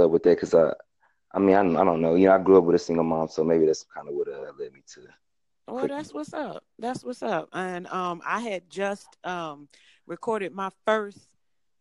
up 0.00 0.10
with 0.10 0.22
that 0.24 0.36
because 0.36 0.54
I, 0.54 0.72
I 1.32 1.38
mean, 1.38 1.54
I, 1.54 1.60
I 1.60 1.84
don't 1.84 2.00
know. 2.00 2.14
You 2.14 2.28
know, 2.28 2.34
I 2.34 2.38
grew 2.38 2.58
up 2.58 2.64
with 2.64 2.76
a 2.76 2.78
single 2.78 3.04
mom, 3.04 3.28
so 3.28 3.44
maybe 3.44 3.66
that's 3.66 3.84
kind 3.84 4.08
of 4.08 4.14
what 4.14 4.28
uh, 4.28 4.52
led 4.58 4.72
me 4.72 4.80
to. 4.94 5.00
Well, 5.68 5.86
that's 5.86 6.12
what's 6.12 6.34
up. 6.34 6.64
That's 6.78 7.04
what's 7.04 7.22
up. 7.22 7.48
And 7.52 7.86
um, 7.88 8.22
I 8.26 8.40
had 8.40 8.68
just 8.68 9.08
um 9.24 9.68
recorded 10.06 10.52
my 10.52 10.70
first 10.84 11.28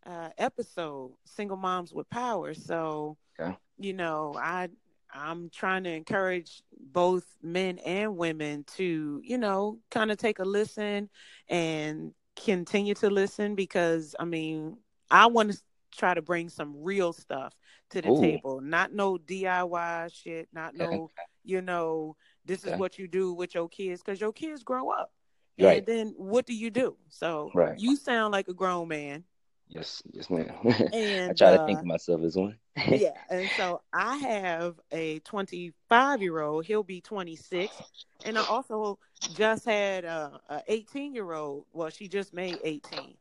uh 0.06 0.30
episode, 0.38 1.14
Single 1.26 1.58
Moms 1.58 1.94
with 1.94 2.10
Power. 2.10 2.54
So, 2.54 3.18
okay. 3.40 3.58
you 3.80 3.94
know, 3.94 4.36
I 4.38 4.70
I'm 5.12 5.50
trying 5.50 5.84
to 5.86 5.92
encourage 5.92 6.62
both 6.80 7.26
men 7.42 7.80
and 7.80 8.16
women 8.16 8.64
to, 8.76 9.22
you 9.24 9.38
know, 9.38 9.80
kind 9.90 10.12
of 10.12 10.18
take 10.18 10.40
a 10.40 10.46
listen 10.46 11.10
and 11.48 12.14
continue 12.36 12.94
to 12.96 13.10
listen 13.10 13.56
because 13.56 14.16
I 14.20 14.26
mean, 14.26 14.78
I 15.10 15.26
want 15.28 15.52
to 15.52 15.62
try 15.92 16.14
to 16.14 16.22
bring 16.22 16.50
some 16.50 16.76
real 16.78 17.14
stuff 17.14 17.54
to 17.92 18.02
the 18.02 18.10
Ooh. 18.10 18.22
table, 18.22 18.62
not 18.62 18.94
no 18.94 19.18
DIY 19.18 20.14
shit, 20.14 20.48
not 20.54 20.76
no, 20.76 21.10
you 21.44 21.62
know, 21.62 22.16
this 22.46 22.64
is 22.64 22.78
what 22.78 22.98
you 22.98 23.08
do 23.08 23.34
with 23.34 23.56
your 23.56 23.70
kids 23.70 24.02
because 24.02 24.22
your 24.22 24.34
kids 24.34 24.64
grow 24.64 24.90
up. 24.90 25.12
Right. 25.60 25.80
And 25.80 25.86
then 25.86 26.14
what 26.18 26.46
do 26.46 26.54
you 26.54 26.70
do? 26.70 26.96
So 27.10 27.52
right. 27.54 27.78
you 27.78 27.96
sound 27.98 28.32
like 28.32 28.48
a 28.48 28.54
grown 28.54 28.88
man. 28.88 29.24
Yes, 29.70 30.02
yes, 30.12 30.30
ma'am. 30.30 30.52
And, 30.92 31.32
I 31.32 31.34
try 31.34 31.52
to 31.52 31.60
uh, 31.60 31.66
think 31.66 31.80
of 31.80 31.86
myself 31.86 32.22
as 32.24 32.36
one. 32.36 32.58
yeah, 32.92 33.18
and 33.30 33.52
so 33.52 33.82
I 33.94 34.18
have 34.18 34.80
a 34.92 35.20
25 35.20 36.22
year 36.22 36.40
old. 36.42 36.66
He'll 36.66 36.84
be 36.84 37.02
26, 37.02 37.82
and 38.24 38.38
I 38.38 38.42
also 38.42 38.98
just 39.32 39.66
had 39.66 40.06
a, 40.06 40.40
a 40.50 40.64
18 40.68 41.14
year 41.14 41.34
old. 41.34 41.66
Well, 41.74 41.90
she 41.90 42.08
just 42.08 42.34
made 42.34 42.60
18. 42.64 43.16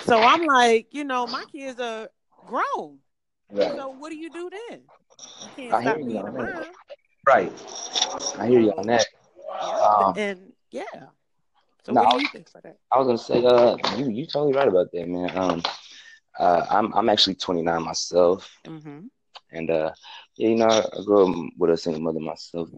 So 0.00 0.24
I'm 0.24 0.44
like, 0.44 0.88
you 0.92 1.04
know, 1.04 1.26
my 1.26 1.44
kids 1.50 1.80
are 1.80 2.08
grown. 2.46 2.98
Right. 3.50 3.74
So 3.76 3.90
what 3.90 4.10
do 4.10 4.16
you 4.16 4.30
do 4.30 4.50
then? 4.68 4.80
You 5.40 5.50
can't 5.56 5.74
I 5.74 5.80
stop 5.82 5.96
being 5.96 6.16
a 6.18 6.30
mom. 6.30 6.64
Right. 7.26 7.52
I 8.38 8.46
hear 8.46 8.60
you 8.60 8.72
on 8.72 8.86
that. 8.86 9.06
Yeah, 9.62 10.06
um, 10.06 10.14
and 10.16 10.52
yeah. 10.70 10.82
So 11.84 11.92
no, 11.92 12.02
what 12.02 12.16
do 12.16 12.22
you 12.22 12.28
think 12.28 12.50
for 12.50 12.60
that? 12.62 12.76
I 12.92 12.98
was 12.98 13.06
gonna 13.06 13.18
say, 13.18 13.44
uh, 13.44 13.76
you 13.96 14.10
you 14.10 14.26
totally 14.26 14.52
right 14.52 14.68
about 14.68 14.90
that, 14.92 15.08
man. 15.08 15.36
Um, 15.36 15.62
uh, 16.40 16.66
I'm 16.70 16.92
I'm 16.94 17.08
actually 17.10 17.34
29 17.34 17.82
myself, 17.82 18.50
mm-hmm. 18.66 19.00
and 19.52 19.70
uh, 19.70 19.92
yeah, 20.36 20.48
you 20.48 20.56
know, 20.56 20.68
I 20.68 21.04
grew 21.04 21.28
up 21.28 21.52
with 21.58 21.70
a 21.70 21.76
single 21.76 22.02
mother 22.02 22.20
myself. 22.20 22.70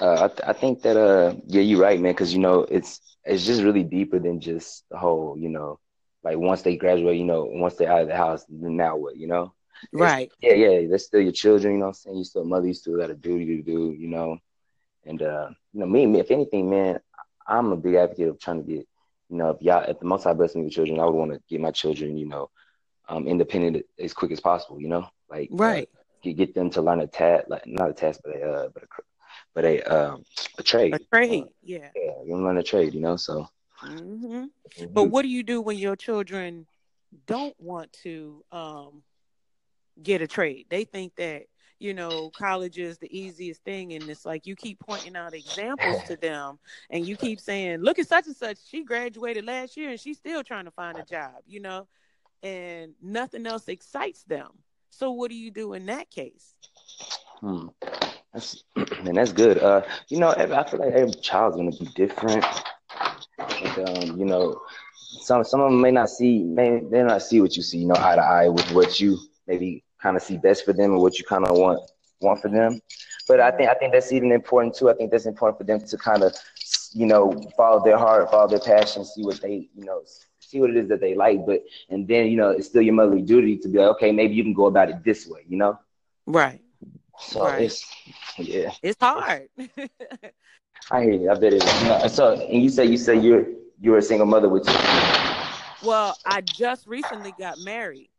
Uh, 0.00 0.24
I, 0.24 0.28
th- 0.28 0.48
I 0.48 0.52
think 0.52 0.82
that 0.82 0.96
uh, 0.96 1.36
yeah, 1.46 1.62
you're 1.62 1.80
right, 1.80 2.00
man, 2.00 2.12
because 2.12 2.32
you 2.34 2.40
know, 2.40 2.62
it's 2.62 3.00
it's 3.24 3.46
just 3.46 3.62
really 3.62 3.84
deeper 3.84 4.18
than 4.18 4.40
just 4.40 4.84
the 4.90 4.98
whole, 4.98 5.36
you 5.38 5.48
know, 5.48 5.78
like 6.24 6.38
once 6.38 6.62
they 6.62 6.76
graduate, 6.76 7.18
you 7.18 7.24
know, 7.24 7.44
once 7.44 7.76
they're 7.76 7.92
out 7.92 8.02
of 8.02 8.08
the 8.08 8.16
house, 8.16 8.44
then 8.48 8.76
now 8.76 8.96
what, 8.96 9.16
you 9.16 9.28
know? 9.28 9.54
Right. 9.92 10.30
yeah, 10.40 10.54
yeah, 10.54 10.88
they're 10.88 10.98
still 10.98 11.20
your 11.20 11.32
children, 11.32 11.74
you 11.74 11.80
know 11.80 11.88
I'm 11.88 11.94
saying? 11.94 12.16
You 12.18 12.24
still 12.24 12.44
mother, 12.44 12.66
you 12.66 12.74
still 12.74 12.98
got 12.98 13.10
a 13.10 13.14
duty 13.14 13.56
to 13.56 13.62
do, 13.62 13.92
you 13.92 14.08
know. 14.08 14.38
And 15.04 15.22
uh, 15.22 15.50
you 15.72 15.80
know, 15.80 15.86
me, 15.86 16.06
me, 16.06 16.20
if 16.20 16.30
anything, 16.30 16.68
man, 16.68 17.00
I'm 17.46 17.72
a 17.72 17.76
big 17.76 17.94
advocate 17.94 18.28
of 18.28 18.40
trying 18.40 18.64
to 18.64 18.70
get, 18.70 18.88
you 19.30 19.36
know, 19.36 19.50
if 19.50 19.62
y'all, 19.62 19.84
if 19.84 19.98
the 20.00 20.06
most 20.06 20.24
high 20.24 20.32
bless 20.32 20.54
me 20.54 20.62
with 20.64 20.72
children, 20.72 20.98
I 20.98 21.04
would 21.04 21.14
want 21.14 21.32
to 21.32 21.40
get 21.48 21.60
my 21.60 21.70
children, 21.70 22.16
you 22.16 22.26
know, 22.26 22.50
um, 23.08 23.26
independent 23.26 23.84
as 23.98 24.12
quick 24.12 24.32
as 24.32 24.40
possible, 24.40 24.80
you 24.80 24.88
know, 24.88 25.06
like 25.30 25.50
uh, 25.52 25.56
right, 25.56 25.88
uh, 25.94 26.02
get, 26.22 26.36
get 26.36 26.54
them 26.54 26.70
to 26.70 26.82
learn 26.82 27.00
a 27.00 27.06
task, 27.06 27.44
like 27.48 27.66
not 27.66 27.90
a 27.90 27.92
task, 27.92 28.20
but 28.24 28.36
a, 28.36 28.42
uh, 28.42 28.68
but 28.74 28.82
a, 28.82 28.86
but 29.54 29.64
a, 29.64 29.82
um, 29.82 30.24
a 30.58 30.62
trade, 30.62 30.94
a 30.94 30.98
trade, 30.98 31.44
uh, 31.44 31.46
yeah, 31.62 31.88
yeah, 31.94 32.12
you 32.24 32.36
learn 32.36 32.58
a 32.58 32.62
trade, 32.62 32.94
you 32.94 33.00
know, 33.00 33.16
so. 33.16 33.48
Mm-hmm. 33.82 34.26
Mm-hmm. 34.26 34.92
But 34.92 35.04
what 35.04 35.22
do 35.22 35.28
you 35.28 35.42
do 35.42 35.60
when 35.60 35.78
your 35.78 35.96
children 35.96 36.66
don't 37.26 37.54
want 37.58 37.92
to 38.02 38.44
um, 38.52 39.02
get 40.02 40.20
a 40.20 40.26
trade? 40.26 40.66
They 40.68 40.84
think 40.84 41.16
that 41.16 41.44
you 41.80 41.94
know, 41.94 42.30
college 42.30 42.78
is 42.78 42.98
the 42.98 43.18
easiest 43.18 43.64
thing. 43.64 43.94
And 43.94 44.08
it's 44.08 44.26
like 44.26 44.46
you 44.46 44.54
keep 44.54 44.78
pointing 44.78 45.16
out 45.16 45.34
examples 45.34 46.02
to 46.04 46.16
them 46.16 46.58
and 46.90 47.06
you 47.06 47.16
keep 47.16 47.40
saying, 47.40 47.78
look 47.80 47.98
at 47.98 48.06
such 48.06 48.26
and 48.26 48.36
such. 48.36 48.58
She 48.68 48.84
graduated 48.84 49.46
last 49.46 49.76
year 49.76 49.90
and 49.90 49.98
she's 49.98 50.18
still 50.18 50.44
trying 50.44 50.66
to 50.66 50.70
find 50.70 50.98
a 50.98 51.04
job, 51.04 51.32
you 51.48 51.60
know, 51.60 51.88
and 52.42 52.92
nothing 53.02 53.46
else 53.46 53.66
excites 53.66 54.22
them. 54.24 54.50
So 54.90 55.10
what 55.10 55.30
do 55.30 55.36
you 55.36 55.50
do 55.50 55.72
in 55.72 55.86
that 55.86 56.10
case? 56.10 56.54
Hmm. 57.40 57.68
That's 58.32 58.62
and 58.76 59.16
that's 59.16 59.32
good. 59.32 59.58
Uh, 59.58 59.82
you 60.08 60.18
know, 60.18 60.28
I 60.28 60.68
feel 60.68 60.80
like 60.80 60.92
every 60.92 61.14
child's 61.14 61.56
gonna 61.56 61.70
be 61.70 61.88
different. 61.94 62.44
um, 63.38 64.18
you 64.18 64.26
know, 64.26 64.60
some 65.22 65.44
some 65.44 65.60
of 65.60 65.70
them 65.70 65.80
may 65.80 65.90
not 65.90 66.10
see 66.10 66.42
may 66.42 66.80
they 66.90 67.02
not 67.02 67.22
see 67.22 67.40
what 67.40 67.56
you 67.56 67.62
see, 67.62 67.78
you 67.78 67.86
know, 67.86 67.96
eye 67.96 68.16
to 68.16 68.22
eye 68.22 68.48
with 68.48 68.70
what 68.72 69.00
you 69.00 69.18
maybe 69.46 69.82
kind 70.02 70.16
of 70.16 70.22
see 70.22 70.36
best 70.36 70.64
for 70.64 70.72
them 70.72 70.92
and 70.92 71.00
what 71.00 71.18
you 71.18 71.24
kind 71.24 71.46
of 71.46 71.56
want 71.56 71.80
want 72.20 72.40
for 72.40 72.48
them. 72.48 72.80
But 73.26 73.40
I 73.40 73.50
think 73.50 73.70
I 73.70 73.74
think 73.74 73.92
that's 73.92 74.12
even 74.12 74.32
important 74.32 74.74
too. 74.74 74.90
I 74.90 74.94
think 74.94 75.10
that's 75.10 75.26
important 75.26 75.58
for 75.58 75.64
them 75.64 75.80
to 75.80 75.96
kind 75.96 76.22
of, 76.22 76.34
you 76.92 77.06
know, 77.06 77.32
follow 77.56 77.82
their 77.82 77.98
heart, 77.98 78.30
follow 78.30 78.48
their 78.48 78.60
passion, 78.60 79.04
see 79.04 79.22
what 79.22 79.40
they, 79.40 79.68
you 79.74 79.84
know, 79.84 80.02
see 80.40 80.60
what 80.60 80.70
it 80.70 80.76
is 80.76 80.88
that 80.88 81.00
they 81.00 81.14
like. 81.14 81.46
But 81.46 81.62
and 81.88 82.06
then 82.06 82.26
you 82.26 82.36
know, 82.36 82.50
it's 82.50 82.66
still 82.66 82.82
your 82.82 82.94
motherly 82.94 83.22
duty 83.22 83.56
to 83.58 83.68
be 83.68 83.78
like, 83.78 83.88
okay, 83.96 84.12
maybe 84.12 84.34
you 84.34 84.42
can 84.42 84.54
go 84.54 84.66
about 84.66 84.90
it 84.90 85.04
this 85.04 85.26
way, 85.26 85.44
you 85.48 85.56
know. 85.56 85.78
Right. 86.26 86.60
So 87.18 87.44
right. 87.44 87.62
it's 87.62 87.86
yeah. 88.38 88.72
It's 88.82 88.98
hard. 89.00 89.48
I 90.90 91.02
hear 91.02 91.12
you. 91.12 91.30
I 91.30 91.34
bet 91.34 91.52
it 91.52 91.62
is. 91.62 91.82
You 91.82 91.88
know, 91.88 92.06
so 92.08 92.32
and 92.32 92.62
you 92.62 92.68
say 92.68 92.84
you 92.86 92.96
say 92.96 93.18
you're 93.18 93.46
you're 93.80 93.98
a 93.98 94.02
single 94.02 94.26
mother 94.26 94.48
with 94.48 94.66
two. 94.66 94.72
Well, 95.82 96.16
I 96.26 96.40
just 96.42 96.86
recently 96.86 97.32
got 97.38 97.58
married. 97.58 98.10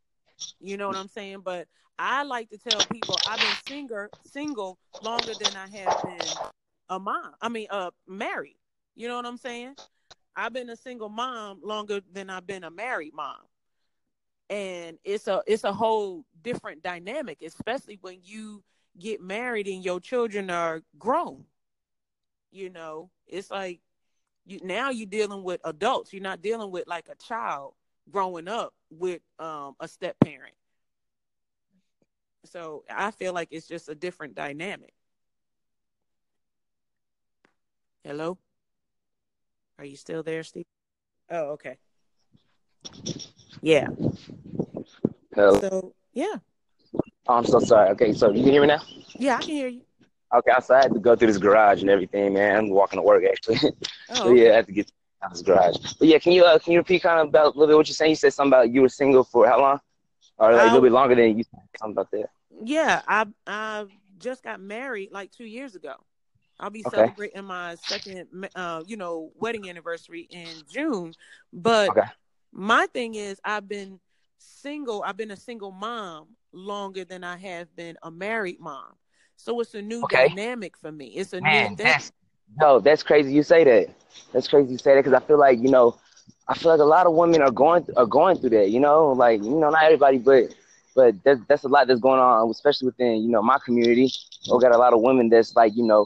You 0.59 0.77
know 0.77 0.87
what 0.87 0.97
I'm 0.97 1.07
saying? 1.07 1.41
But 1.43 1.67
I 1.97 2.23
like 2.23 2.49
to 2.49 2.57
tell 2.57 2.81
people 2.91 3.15
I've 3.27 3.39
been 3.39 3.55
single 3.67 4.07
single 4.25 4.77
longer 5.03 5.33
than 5.39 5.55
I 5.55 5.67
have 5.77 6.03
been 6.03 6.27
a 6.89 6.99
mom. 6.99 7.33
I 7.41 7.49
mean, 7.49 7.67
uh, 7.69 7.91
married. 8.07 8.57
You 8.95 9.07
know 9.07 9.15
what 9.15 9.25
I'm 9.25 9.37
saying? 9.37 9.75
I've 10.35 10.53
been 10.53 10.69
a 10.69 10.75
single 10.75 11.09
mom 11.09 11.61
longer 11.63 12.01
than 12.11 12.29
I've 12.29 12.47
been 12.47 12.63
a 12.63 12.71
married 12.71 13.13
mom. 13.13 13.37
And 14.49 14.97
it's 15.03 15.27
a 15.27 15.41
it's 15.47 15.63
a 15.63 15.73
whole 15.73 16.25
different 16.41 16.83
dynamic, 16.83 17.41
especially 17.41 17.97
when 18.01 18.19
you 18.23 18.63
get 18.99 19.21
married 19.21 19.67
and 19.67 19.83
your 19.83 19.99
children 19.99 20.49
are 20.49 20.81
grown. 20.99 21.45
You 22.51 22.69
know, 22.69 23.09
it's 23.27 23.49
like 23.49 23.79
you 24.45 24.59
now 24.63 24.89
you're 24.89 25.07
dealing 25.07 25.43
with 25.43 25.61
adults. 25.63 26.11
You're 26.11 26.21
not 26.21 26.41
dealing 26.41 26.71
with 26.71 26.87
like 26.87 27.07
a 27.09 27.15
child 27.15 27.73
growing 28.11 28.47
up 28.47 28.73
with 28.89 29.21
um, 29.39 29.75
a 29.79 29.87
step 29.87 30.15
parent. 30.19 30.53
So 32.45 32.83
I 32.89 33.11
feel 33.11 33.33
like 33.33 33.49
it's 33.51 33.67
just 33.67 33.89
a 33.89 33.95
different 33.95 34.35
dynamic. 34.35 34.93
Hello? 38.03 38.37
Are 39.77 39.85
you 39.85 39.95
still 39.95 40.23
there, 40.23 40.43
Steve? 40.43 40.65
Oh, 41.29 41.51
okay. 41.51 41.77
Yeah. 43.61 43.87
Hello. 45.33 45.59
So 45.59 45.93
yeah. 46.13 46.35
Oh, 47.27 47.35
I'm 47.35 47.45
so 47.45 47.59
sorry. 47.59 47.89
Okay, 47.91 48.13
so 48.13 48.31
you 48.31 48.43
can 48.43 48.51
hear 48.51 48.61
me 48.61 48.67
now? 48.67 48.81
Yeah, 49.17 49.37
I 49.37 49.41
can 49.41 49.51
hear 49.51 49.67
you. 49.67 49.81
Okay, 50.33 50.51
so 50.63 50.75
I 50.75 50.83
had 50.83 50.93
to 50.93 50.99
go 50.99 51.15
through 51.15 51.27
this 51.27 51.37
garage 51.37 51.81
and 51.81 51.89
everything, 51.89 52.33
man. 52.33 52.57
I'm 52.57 52.69
walking 52.69 52.97
to 52.97 53.03
work 53.03 53.23
actually. 53.29 53.57
Oh, 54.13 54.23
so 54.23 54.29
yeah, 54.31 54.51
I 54.51 54.55
had 54.55 54.65
to 54.65 54.73
get 54.73 54.91
House 55.21 55.41
garage. 55.41 55.77
But 55.99 56.07
yeah, 56.07 56.19
can 56.19 56.31
you 56.31 56.43
uh, 56.43 56.59
can 56.59 56.73
you 56.73 56.79
repeat 56.79 57.03
kind 57.03 57.19
of 57.19 57.27
about 57.27 57.55
a 57.55 57.59
little 57.59 57.67
bit 57.67 57.77
what 57.77 57.87
you're 57.87 57.93
saying? 57.93 58.11
You 58.11 58.15
said 58.15 58.33
something 58.33 58.51
about 58.51 58.71
you 58.71 58.81
were 58.81 58.89
single 58.89 59.23
for 59.23 59.47
how 59.47 59.59
long? 59.59 59.79
Or 60.37 60.51
like 60.51 60.61
um, 60.61 60.67
a 60.69 60.73
little 60.73 60.81
bit 60.81 60.91
longer 60.91 61.15
than 61.15 61.37
you 61.37 61.43
said 61.43 61.59
something 61.79 61.93
about 61.93 62.11
that. 62.11 62.29
Yeah, 62.63 63.01
I 63.07 63.25
I 63.45 63.85
just 64.17 64.43
got 64.43 64.59
married 64.59 65.11
like 65.11 65.31
two 65.31 65.45
years 65.45 65.75
ago. 65.75 65.95
I'll 66.59 66.69
be 66.69 66.83
okay. 66.85 66.97
celebrating 66.97 67.43
my 67.43 67.75
second, 67.75 68.27
uh, 68.55 68.83
you 68.85 68.95
know, 68.95 69.31
wedding 69.35 69.67
anniversary 69.67 70.27
in 70.29 70.47
June. 70.71 71.13
But 71.51 71.89
okay. 71.89 72.07
my 72.51 72.85
thing 72.93 73.15
is, 73.15 73.41
I've 73.43 73.67
been 73.67 73.99
single. 74.37 75.03
I've 75.03 75.17
been 75.17 75.31
a 75.31 75.37
single 75.37 75.71
mom 75.71 76.27
longer 76.53 77.03
than 77.03 77.23
I 77.23 77.37
have 77.37 77.75
been 77.75 77.97
a 78.03 78.11
married 78.11 78.59
mom. 78.59 78.93
So 79.37 79.59
it's 79.59 79.73
a 79.73 79.81
new 79.81 80.03
okay. 80.03 80.27
dynamic 80.27 80.77
for 80.77 80.91
me. 80.91 81.07
It's 81.07 81.33
a 81.33 81.41
Man, 81.41 81.71
new 81.71 81.77
thing. 81.77 82.01
No, 82.59 82.79
that's 82.79 83.03
crazy. 83.03 83.33
You 83.33 83.43
say 83.43 83.63
that. 83.63 83.87
That's 84.33 84.47
crazy. 84.47 84.71
You 84.71 84.77
say 84.77 84.95
that 84.95 85.03
because 85.03 85.13
I 85.13 85.25
feel 85.25 85.39
like 85.39 85.59
you 85.59 85.69
know, 85.69 85.95
I 86.47 86.55
feel 86.55 86.71
like 86.71 86.79
a 86.81 86.85
lot 86.85 87.05
of 87.05 87.13
women 87.13 87.41
are 87.41 87.51
going 87.51 87.85
are 87.95 88.05
going 88.05 88.37
through 88.37 88.51
that. 88.51 88.69
You 88.69 88.79
know, 88.79 89.11
like 89.11 89.41
you 89.43 89.55
know, 89.55 89.69
not 89.69 89.83
everybody, 89.83 90.17
but 90.17 90.53
but 90.95 91.15
that's 91.23 91.39
that's 91.47 91.63
a 91.63 91.67
lot 91.69 91.87
that's 91.87 91.99
going 91.99 92.19
on, 92.19 92.49
especially 92.49 92.87
within 92.87 93.23
you 93.23 93.29
know 93.29 93.41
my 93.41 93.57
community. 93.63 94.11
We 94.51 94.59
got 94.59 94.73
a 94.73 94.77
lot 94.77 94.93
of 94.93 95.01
women 95.01 95.29
that's 95.29 95.55
like 95.55 95.73
you 95.75 95.83
know, 95.85 96.05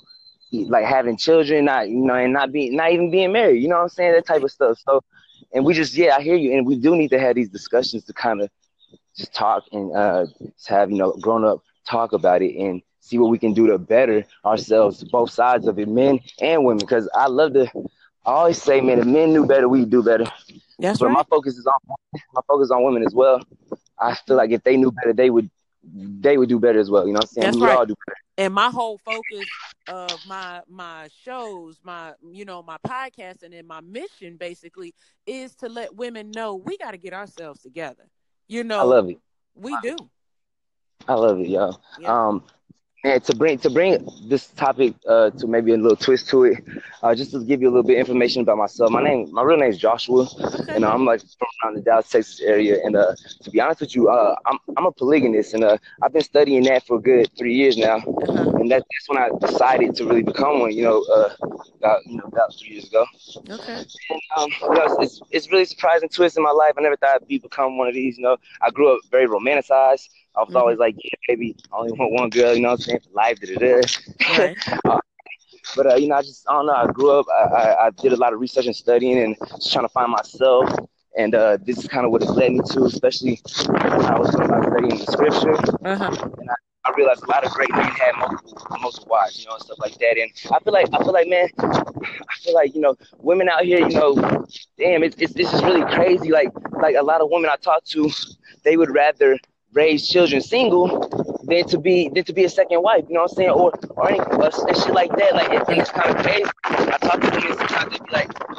like 0.52 0.86
having 0.86 1.18
children, 1.18 1.66
not 1.66 1.90
you 1.90 1.98
know, 2.06 2.16
and 2.16 2.34
not 2.34 2.52
being 2.52 2.76
not 2.76 2.92
even 2.92 3.12
being 3.12 3.32
married. 3.32 3.62
You 3.62 3.70
know 3.70 3.78
what 3.78 3.84
I'm 3.84 3.90
saying? 3.90 4.14
That 4.14 4.26
type 4.26 4.44
of 4.44 4.52
stuff. 4.52 4.78
So, 4.88 5.02
and 5.54 5.66
we 5.66 5.74
just 5.74 5.96
yeah, 5.96 6.16
I 6.18 6.22
hear 6.22 6.36
you, 6.36 6.54
and 6.58 6.66
we 6.66 6.78
do 6.78 6.96
need 6.96 7.10
to 7.10 7.20
have 7.20 7.36
these 7.36 7.50
discussions 7.50 8.06
to 8.06 8.14
kind 8.14 8.42
of 8.42 8.50
just 9.18 9.34
talk 9.34 9.64
and 9.72 9.96
uh 9.96 10.26
have 10.68 10.92
you 10.92 10.98
know 10.98 11.14
grown 11.22 11.44
up 11.46 11.60
talk 11.88 12.14
about 12.14 12.42
it 12.42 12.56
and 12.58 12.82
see 13.06 13.18
what 13.18 13.30
we 13.30 13.38
can 13.38 13.54
do 13.54 13.68
to 13.68 13.78
better 13.78 14.26
ourselves, 14.44 15.04
both 15.04 15.30
sides 15.32 15.68
of 15.68 15.78
it, 15.80 15.88
men 15.88 16.20
and 16.42 16.66
women. 16.66 16.80
Because 16.80 17.08
I 17.14 17.28
love 17.28 17.54
to, 17.54 17.68
I 18.26 18.32
always 18.32 18.62
say, 18.62 18.82
man, 18.82 19.00
if 19.00 19.06
men 19.06 19.32
knew 19.32 19.46
better, 19.46 19.70
we'd 19.70 19.90
do 19.90 20.02
better. 20.04 20.26
That's 20.80 21.00
but 21.00 21.08
right. 21.08 21.14
my 21.14 21.24
focus 21.30 21.58
is 21.58 21.66
on 21.68 21.96
my 22.34 22.42
focus 22.48 22.72
on 22.72 22.84
women 22.84 23.04
as 23.06 23.14
well. 23.14 23.42
I 24.00 24.16
feel 24.16 24.36
like 24.36 24.52
if 24.52 24.64
they 24.64 24.76
knew 24.76 24.92
better, 24.92 25.14
they 25.14 25.30
would 25.30 25.50
they 25.84 26.38
would 26.38 26.50
do 26.50 26.60
better 26.60 26.80
as 26.80 26.90
well. 26.90 27.06
You 27.08 27.14
know 27.14 27.20
what 27.20 27.26
I'm 27.26 27.30
saying? 27.30 27.46
That's 27.46 27.58
we 27.58 27.68
right. 27.68 27.78
all 27.78 27.86
do 27.86 27.96
better. 28.08 28.18
and 28.38 28.54
my 28.54 28.70
whole 28.70 28.98
focus 29.06 29.48
of 29.88 30.26
my 30.26 30.62
my 30.68 31.08
shows 31.24 31.80
my 31.84 32.14
you 32.32 32.44
know 32.44 32.64
my 32.64 32.78
podcast 32.86 33.44
and 33.44 33.54
then 33.54 33.68
my 33.68 33.82
mission 33.82 34.36
basically 34.36 34.96
is 35.28 35.56
to 35.56 35.70
let 35.70 35.96
women 35.96 36.32
know 36.32 36.56
we 36.56 36.76
got 36.78 36.92
to 36.92 36.98
get 36.98 37.14
ourselves 37.14 37.62
together 37.62 38.10
you 38.48 38.64
know 38.64 38.80
I 38.80 38.84
love 38.84 39.10
it. 39.10 39.20
we 39.54 39.78
do 39.84 39.96
I 41.08 41.14
love 41.14 41.40
it, 41.40 41.48
yo. 41.48 41.72
yeah. 42.00 42.28
Um, 42.28 42.44
and 43.06 43.24
to 43.24 43.36
bring 43.36 43.58
to 43.60 43.70
bring 43.70 44.08
this 44.28 44.48
topic 44.48 44.96
uh, 45.08 45.30
to 45.30 45.48
maybe 45.48 45.72
a 45.74 45.78
little 45.78 45.96
twist 45.96 46.28
to 46.30 46.46
it, 46.46 46.58
uh, 47.04 47.14
just 47.14 47.32
to 47.32 47.44
give 47.46 47.62
you 47.62 47.70
a 47.70 47.74
little 47.74 47.84
bit 47.84 47.94
of 47.94 48.00
information 48.00 48.42
about 48.42 48.58
myself. 48.58 48.90
My 48.90 49.04
name, 49.04 49.32
my 49.32 49.44
real 49.44 49.58
name 49.58 49.70
is 49.70 49.78
Joshua, 49.78 50.28
and 50.70 50.84
uh, 50.84 50.92
I'm 50.92 51.06
like 51.06 51.22
from 51.22 51.48
around 51.64 51.76
the 51.76 51.82
Dallas, 51.82 52.10
Texas 52.10 52.42
area. 52.42 52.80
And 52.84 52.96
uh, 52.96 53.14
to 53.44 53.52
be 53.52 53.62
honest 53.62 53.82
with 53.82 53.96
you, 53.96 54.10
uh, 54.10 54.36
I'm 54.48 54.58
I'm 54.76 54.86
a 54.88 54.92
polygamist, 54.92 55.54
and 55.54 55.64
uh, 55.64 55.78
I've 56.02 56.14
been 56.14 56.24
studying 56.24 56.64
that 56.64 56.86
for 56.88 56.98
a 56.98 57.02
good 57.02 57.30
three 57.38 57.54
years 57.54 57.78
now. 57.78 57.98
uh-huh. 57.98 58.52
And 58.58 58.72
that, 58.72 58.84
that's 58.92 59.08
when 59.08 59.20
I 59.20 59.30
decided 59.40 59.96
to 59.98 60.06
really 60.06 60.24
become 60.24 60.60
one. 60.60 60.74
You 60.74 60.84
know, 60.84 61.04
uh, 61.04 61.36
about 61.78 62.06
you 62.08 62.18
know 62.18 62.24
about 62.26 62.54
three 62.60 62.72
years 62.74 62.88
ago. 62.88 63.06
okay 63.52 63.86
And, 64.10 64.22
um, 64.38 64.50
you 64.62 64.74
know, 64.74 64.98
it's, 65.00 65.22
it's 65.30 65.52
really 65.52 65.66
surprising 65.66 66.10
twist 66.10 66.38
in 66.38 66.44
my 66.44 66.52
life. 66.52 66.74
I 66.78 66.82
never 66.82 66.98
thought 66.98 67.22
I'd 67.22 67.28
be 67.28 67.38
become 67.38 67.78
one 67.78 67.88
of 67.88 67.94
these. 67.94 68.18
You 68.18 68.24
know, 68.24 68.38
I 68.62 68.72
grew 68.72 68.96
up 68.96 69.02
very 69.12 69.28
romanticized. 69.28 70.10
I 70.38 70.42
was 70.42 70.54
Mhm. 70.54 70.56
always 70.56 70.78
like, 70.78 70.96
yeah, 70.98 71.12
baby, 71.28 71.56
I 71.72 71.78
only 71.78 71.92
want 71.94 72.14
one 72.14 72.30
girl. 72.30 72.54
You 72.56 72.62
know 72.62 72.70
what 72.70 72.74
I'm 72.76 72.80
saying? 72.82 73.00
For 73.02 73.12
life, 73.14 73.40
da 73.40 73.56
da 73.56 73.82
da. 73.82 73.82
But 75.76 75.92
uh, 75.92 75.96
you 75.96 76.08
know, 76.08 76.16
I 76.16 76.22
just 76.22 76.46
I 76.50 76.54
don't 76.54 76.68
know. 76.68 76.74
I 76.74 76.88
grew 76.88 77.12
up. 77.12 77.26
I, 77.30 77.44
I, 77.44 77.86
I 77.88 77.90
did 77.92 78.14
a 78.14 78.18
lot 78.18 78.34
of 78.34 78.40
research 78.40 78.66
and 78.66 78.76
studying, 78.76 79.18
and 79.20 79.36
just 79.56 79.72
trying 79.74 79.86
to 79.86 79.90
find 79.90 80.12
myself. 80.12 80.70
And 81.18 81.34
uh, 81.36 81.58
this 81.64 81.78
is 81.78 81.88
kind 81.88 82.06
of 82.06 82.12
what 82.12 82.22
it 82.24 82.30
led 82.30 82.52
me 82.54 82.60
to, 82.72 82.86
especially 82.86 83.40
when 83.68 83.82
I 84.06 84.18
was 84.20 84.34
I 84.36 84.46
studying 84.46 84.98
the 85.00 85.06
scripture. 85.12 85.56
uh-huh 85.86 86.12
I 86.86 86.92
realized 86.96 87.24
a 87.24 87.30
lot 87.30 87.44
of 87.46 87.52
great 87.52 87.72
men 87.74 87.84
had 87.86 88.12
multiple, 88.18 88.54
multiple 88.80 89.08
wives, 89.10 89.40
you 89.40 89.46
know, 89.48 89.54
and 89.54 89.62
stuff 89.64 89.78
like 89.80 89.96
that. 89.98 90.18
And 90.18 90.32
I 90.54 90.60
feel 90.60 90.74
like 90.74 90.88
I 90.94 90.98
feel 91.04 91.14
like, 91.14 91.28
man, 91.28 91.48
I 91.60 92.36
feel 92.44 92.54
like 92.54 92.76
you 92.76 92.82
know, 92.82 92.96
women 93.20 93.50
out 93.50 93.64
here, 93.64 93.80
you 93.80 93.96
know, 93.96 94.16
damn, 94.78 95.04
it's 95.04 95.16
it's 95.20 95.34
this 95.34 95.52
is 95.54 95.64
really 95.64 95.84
crazy. 95.94 96.32
Like 96.32 96.50
like 96.82 96.96
a 96.96 97.04
lot 97.04 97.22
of 97.22 97.30
women 97.32 97.50
I 97.52 97.56
talk 97.58 97.84
to, 97.86 98.10
they 98.64 98.78
would 98.78 98.90
rather 98.94 99.38
raise 99.76 100.08
children 100.08 100.42
single 100.42 100.88
than 101.44 101.68
to 101.68 101.78
be 101.78 102.10
than 102.10 102.24
to 102.24 102.34
be 102.34 102.46
a 102.46 102.50
second 102.50 102.82
wife. 102.82 103.04
You 103.08 103.16
know 103.16 103.24
what 103.24 103.32
I'm 103.32 103.36
saying? 103.36 103.50
Or 103.52 103.72
or 103.90 104.10
any 104.10 104.20
or, 104.20 104.50
and 104.68 104.78
shit 104.78 104.94
like 104.94 105.16
that. 105.18 105.36
Like 105.36 105.50
and, 105.50 105.70
and 105.70 105.82
it's 105.82 105.92
kind 105.92 106.10
of 106.10 106.24
crazy. 106.24 106.50
I 106.64 106.98
talk 106.98 107.22
to 107.22 107.30
women 107.30 107.58
sometimes 107.58 107.92
they 107.92 108.00
be 108.06 108.12
like, 108.12 108.50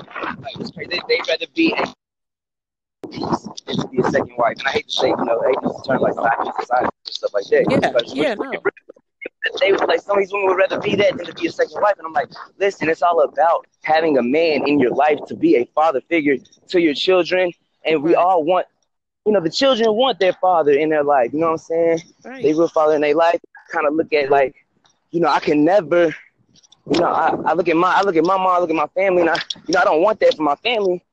like 0.41 0.57
it's 0.61 0.71
crazy. 0.71 0.91
They, 0.91 1.01
they'd 1.09 1.29
rather 1.29 1.47
be 1.55 1.73
a 1.73 3.09
piece 3.09 3.49
than 3.67 3.77
to 3.77 3.89
be 3.89 3.99
a 3.99 4.11
second 4.11 4.37
wife. 4.37 4.59
And 4.59 4.69
I 4.69 4.73
hate 4.73 4.87
to 4.89 4.93
say, 4.93 5.09
you 5.09 5.17
know, 5.17 5.41
I 5.41 5.49
hate 5.49 5.61
to 5.63 5.83
term 5.89 6.01
like 6.01 6.15
side 6.15 6.53
society 6.61 6.89
and 7.07 7.15
stuff 7.15 7.35
like 7.35 7.45
that. 7.47 7.67
Yeah, 7.71 7.91
But 7.93 8.15
yeah, 8.15 8.35
no. 8.35 8.53
they 9.61 9.73
would 9.73 9.89
like 9.89 10.01
some 10.03 10.19
of 10.19 10.23
these 10.23 10.33
women 10.33 10.49
would 10.49 10.59
rather 10.59 10.81
be 10.81 10.95
that 10.97 11.17
than 11.17 11.27
to 11.27 11.35
be 11.35 11.47
a 11.47 11.53
second 11.53 11.81
wife. 11.81 11.95
And 11.99 12.07
I'm 12.07 12.13
like, 12.13 12.29
listen, 12.59 12.89
it's 12.89 13.03
all 13.03 13.21
about 13.23 13.67
having 13.83 14.19
a 14.19 14.23
man 14.23 14.69
in 14.69 14.79
your 14.79 14.91
life 14.91 15.19
to 15.29 15.35
be 15.35 15.57
a 15.57 15.65
father 15.75 16.01
figure 16.03 16.37
to 16.69 16.81
your 16.81 16.95
children. 16.95 17.53
And 17.85 18.03
we 18.03 18.15
all 18.15 18.43
want, 18.45 18.67
you 19.27 19.33
know, 19.33 19.41
the 19.41 19.51
children 19.51 19.93
want 19.95 20.21
their 20.21 20.33
father 20.35 20.73
in 20.73 20.91
their 20.91 21.05
life. 21.05 21.33
You 21.33 21.41
know 21.41 21.47
what 21.47 21.53
I'm 21.53 21.59
saying? 21.59 21.99
They 22.41 22.53
right 22.53 22.57
real 22.57 22.69
father 22.69 22.95
in 22.95 23.03
their 23.03 23.15
life. 23.15 23.41
Kind 23.73 23.87
of 23.87 23.95
look 23.95 24.13
at 24.13 24.31
like, 24.31 24.55
you 25.11 25.21
know, 25.21 25.29
I 25.29 25.41
can 25.41 25.65
never, 25.65 26.07
you 26.91 27.01
know, 27.01 27.07
I, 27.07 27.35
I 27.45 27.53
look 27.55 27.69
at 27.69 27.77
my, 27.77 27.93
I 27.93 28.03
look 28.03 28.17
at 28.17 28.25
my 28.25 28.37
mom, 28.37 28.47
I 28.47 28.61
look 28.61 28.71
at 28.71 28.77
my 28.77 28.87
family, 28.89 29.23
and 29.23 29.31
I, 29.31 29.37
you 29.67 29.75
know, 29.75 29.81
I 29.81 29.85
don't 29.85 30.03
want 30.03 30.21
that 30.21 30.37
for 30.37 30.43
my 30.45 30.57
family. 30.57 31.05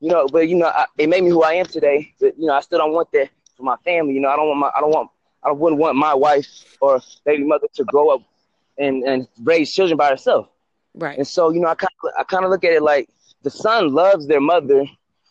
You 0.00 0.10
know, 0.10 0.26
but 0.28 0.48
you 0.48 0.56
know, 0.56 0.66
I, 0.66 0.86
it 0.98 1.08
made 1.08 1.24
me 1.24 1.30
who 1.30 1.42
I 1.42 1.54
am 1.54 1.66
today. 1.66 2.12
But 2.20 2.38
you 2.38 2.46
know, 2.46 2.54
I 2.54 2.60
still 2.60 2.78
don't 2.78 2.92
want 2.92 3.10
that 3.12 3.30
for 3.56 3.62
my 3.62 3.76
family. 3.84 4.14
You 4.14 4.20
know, 4.20 4.28
I 4.28 4.36
don't 4.36 4.48
want 4.48 4.60
my, 4.60 4.70
I 4.76 4.80
don't 4.80 4.90
want, 4.90 5.10
I 5.42 5.52
wouldn't 5.52 5.80
want 5.80 5.96
my 5.96 6.14
wife 6.14 6.76
or 6.80 7.00
baby 7.24 7.44
mother 7.44 7.68
to 7.74 7.84
grow 7.84 8.10
up 8.10 8.22
and 8.78 9.02
and 9.04 9.28
raise 9.42 9.72
children 9.72 9.96
by 9.96 10.10
herself. 10.10 10.48
right 10.94 11.18
And 11.18 11.26
so, 11.26 11.50
you 11.50 11.60
know, 11.60 11.68
I 11.68 11.74
kind 11.74 11.90
of 12.04 12.10
I 12.18 12.24
kind 12.24 12.44
of 12.44 12.50
look 12.50 12.64
at 12.64 12.72
it 12.72 12.82
like 12.82 13.08
the 13.42 13.50
son 13.50 13.92
loves 13.92 14.26
their 14.26 14.40
mother, 14.40 14.80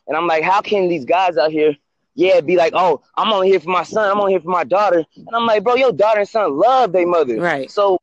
and 0.08 0.18
I'm 0.18 0.28
like, 0.28 0.44
how 0.44 0.62
can 0.62 0.90
these 0.90 1.06
guys 1.06 1.38
out 1.38 1.52
here, 1.52 1.76
yeah, 2.16 2.42
be 2.42 2.56
like, 2.56 2.74
oh, 2.76 3.02
I'm 3.18 3.32
only 3.32 3.50
here 3.50 3.60
for 3.60 3.70
my 3.70 3.84
son, 3.84 4.10
I'm 4.10 4.20
only 4.20 4.34
here 4.34 4.42
for 4.42 4.50
my 4.50 4.64
daughter, 4.64 5.06
and 5.16 5.30
I'm 5.34 5.46
like, 5.46 5.64
bro, 5.64 5.76
your 5.76 5.92
daughter 5.92 6.20
and 6.20 6.30
son 6.30 6.58
love 6.58 6.92
their 6.92 7.08
mother, 7.08 7.40
Right. 7.40 7.70
So, 7.72 7.98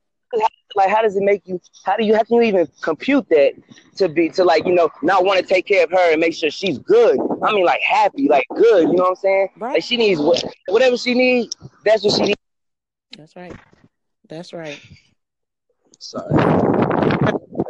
like, 0.74 0.90
how 0.90 1.00
does 1.02 1.16
it 1.16 1.22
make 1.22 1.42
you? 1.46 1.60
How 1.84 1.96
do 1.96 2.04
you? 2.04 2.14
How 2.14 2.22
can 2.22 2.36
you 2.36 2.42
even 2.42 2.68
compute 2.82 3.26
that 3.30 3.52
to 3.96 4.08
be 4.08 4.28
to 4.30 4.44
like, 4.44 4.66
you 4.66 4.74
know, 4.74 4.90
not 5.02 5.24
want 5.24 5.40
to 5.40 5.46
take 5.46 5.66
care 5.66 5.84
of 5.84 5.90
her 5.90 6.12
and 6.12 6.20
make 6.20 6.34
sure 6.34 6.50
she's 6.50 6.78
good? 6.78 7.18
I 7.42 7.52
mean, 7.52 7.64
like 7.64 7.80
happy, 7.80 8.28
like 8.28 8.44
good. 8.54 8.88
You 8.88 8.94
know 8.94 9.04
what 9.04 9.10
I'm 9.10 9.16
saying? 9.16 9.48
Right. 9.56 9.74
Like 9.74 9.82
she 9.84 9.96
needs 9.96 10.20
what, 10.20 10.44
whatever 10.68 10.96
she 10.98 11.14
needs. 11.14 11.56
That's 11.84 12.04
what 12.04 12.14
she 12.14 12.22
needs. 12.22 12.36
that's 13.16 13.34
right 13.34 13.56
that's 14.28 14.52
right 14.52 14.78
Sorry. 15.98 16.34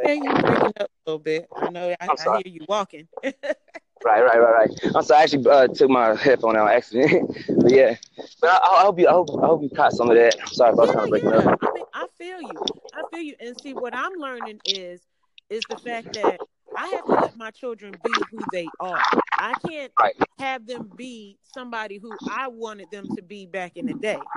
yeah 0.05 0.12
you 0.12 0.34
breaking 0.43 0.73
up 0.81 0.91
a 0.91 1.11
little 1.11 1.19
bit 1.20 1.49
i 1.56 1.70
know 1.70 1.91
i, 1.91 1.96
I'm 2.00 2.11
I 2.19 2.43
hear 2.44 2.52
you 2.52 2.67
walking 2.69 3.06
Right, 4.04 4.22
right, 4.22 4.40
right, 4.40 4.52
right. 4.54 4.70
I'm 4.94 5.02
sorry. 5.02 5.20
I 5.20 5.22
actually 5.24 5.48
uh, 5.50 5.66
took 5.68 5.90
my 5.90 6.14
headphone 6.14 6.56
out 6.56 6.70
accident. 6.70 7.28
but 7.62 7.70
yeah, 7.72 7.96
but 8.40 8.50
I, 8.50 8.56
I 8.56 8.82
hope 8.82 8.98
you, 8.98 9.08
I 9.08 9.12
hope, 9.12 9.28
I 9.42 9.46
hope 9.46 9.62
you 9.62 9.70
caught 9.70 9.92
some 9.92 10.10
of 10.10 10.16
that. 10.16 10.36
I'm 10.40 10.52
sorry 10.52 10.72
if 10.72 10.78
I 10.78 10.82
was 10.82 10.90
kind 10.92 11.04
of 11.04 11.10
breaking 11.10 11.32
yeah. 11.32 11.38
up. 11.38 11.44
I 11.60 11.82
I 11.92 12.06
feel 12.18 12.40
you. 12.40 12.62
I 12.92 13.02
feel 13.04 13.20
you. 13.20 13.34
And 13.40 13.56
see, 13.56 13.74
what 13.74 13.94
I'm 13.94 14.14
learning 14.14 14.60
is, 14.64 15.06
is 15.50 15.66
the 15.66 15.76
fact 15.76 16.12
that 16.14 16.42
I 16.74 16.88
have 16.88 17.06
to 17.06 17.16
let 17.16 17.36
my 17.36 17.50
children 17.50 17.96
be 18.02 18.26
who 18.30 18.46
they 18.46 18.72
are. 18.80 19.08
I 19.36 19.54
can't 19.54 19.92
Right. 19.98 20.14
have 20.38 20.66
them 20.66 20.92
be 20.94 21.38
somebody 21.42 21.98
who 21.98 22.20
I 22.26 22.48
wanted 22.48 22.90
them 22.90 23.08
to 23.14 23.22
be 23.22 23.46
back 23.46 23.76
in 23.76 23.86
the 23.86 23.94
day. 23.94 24.30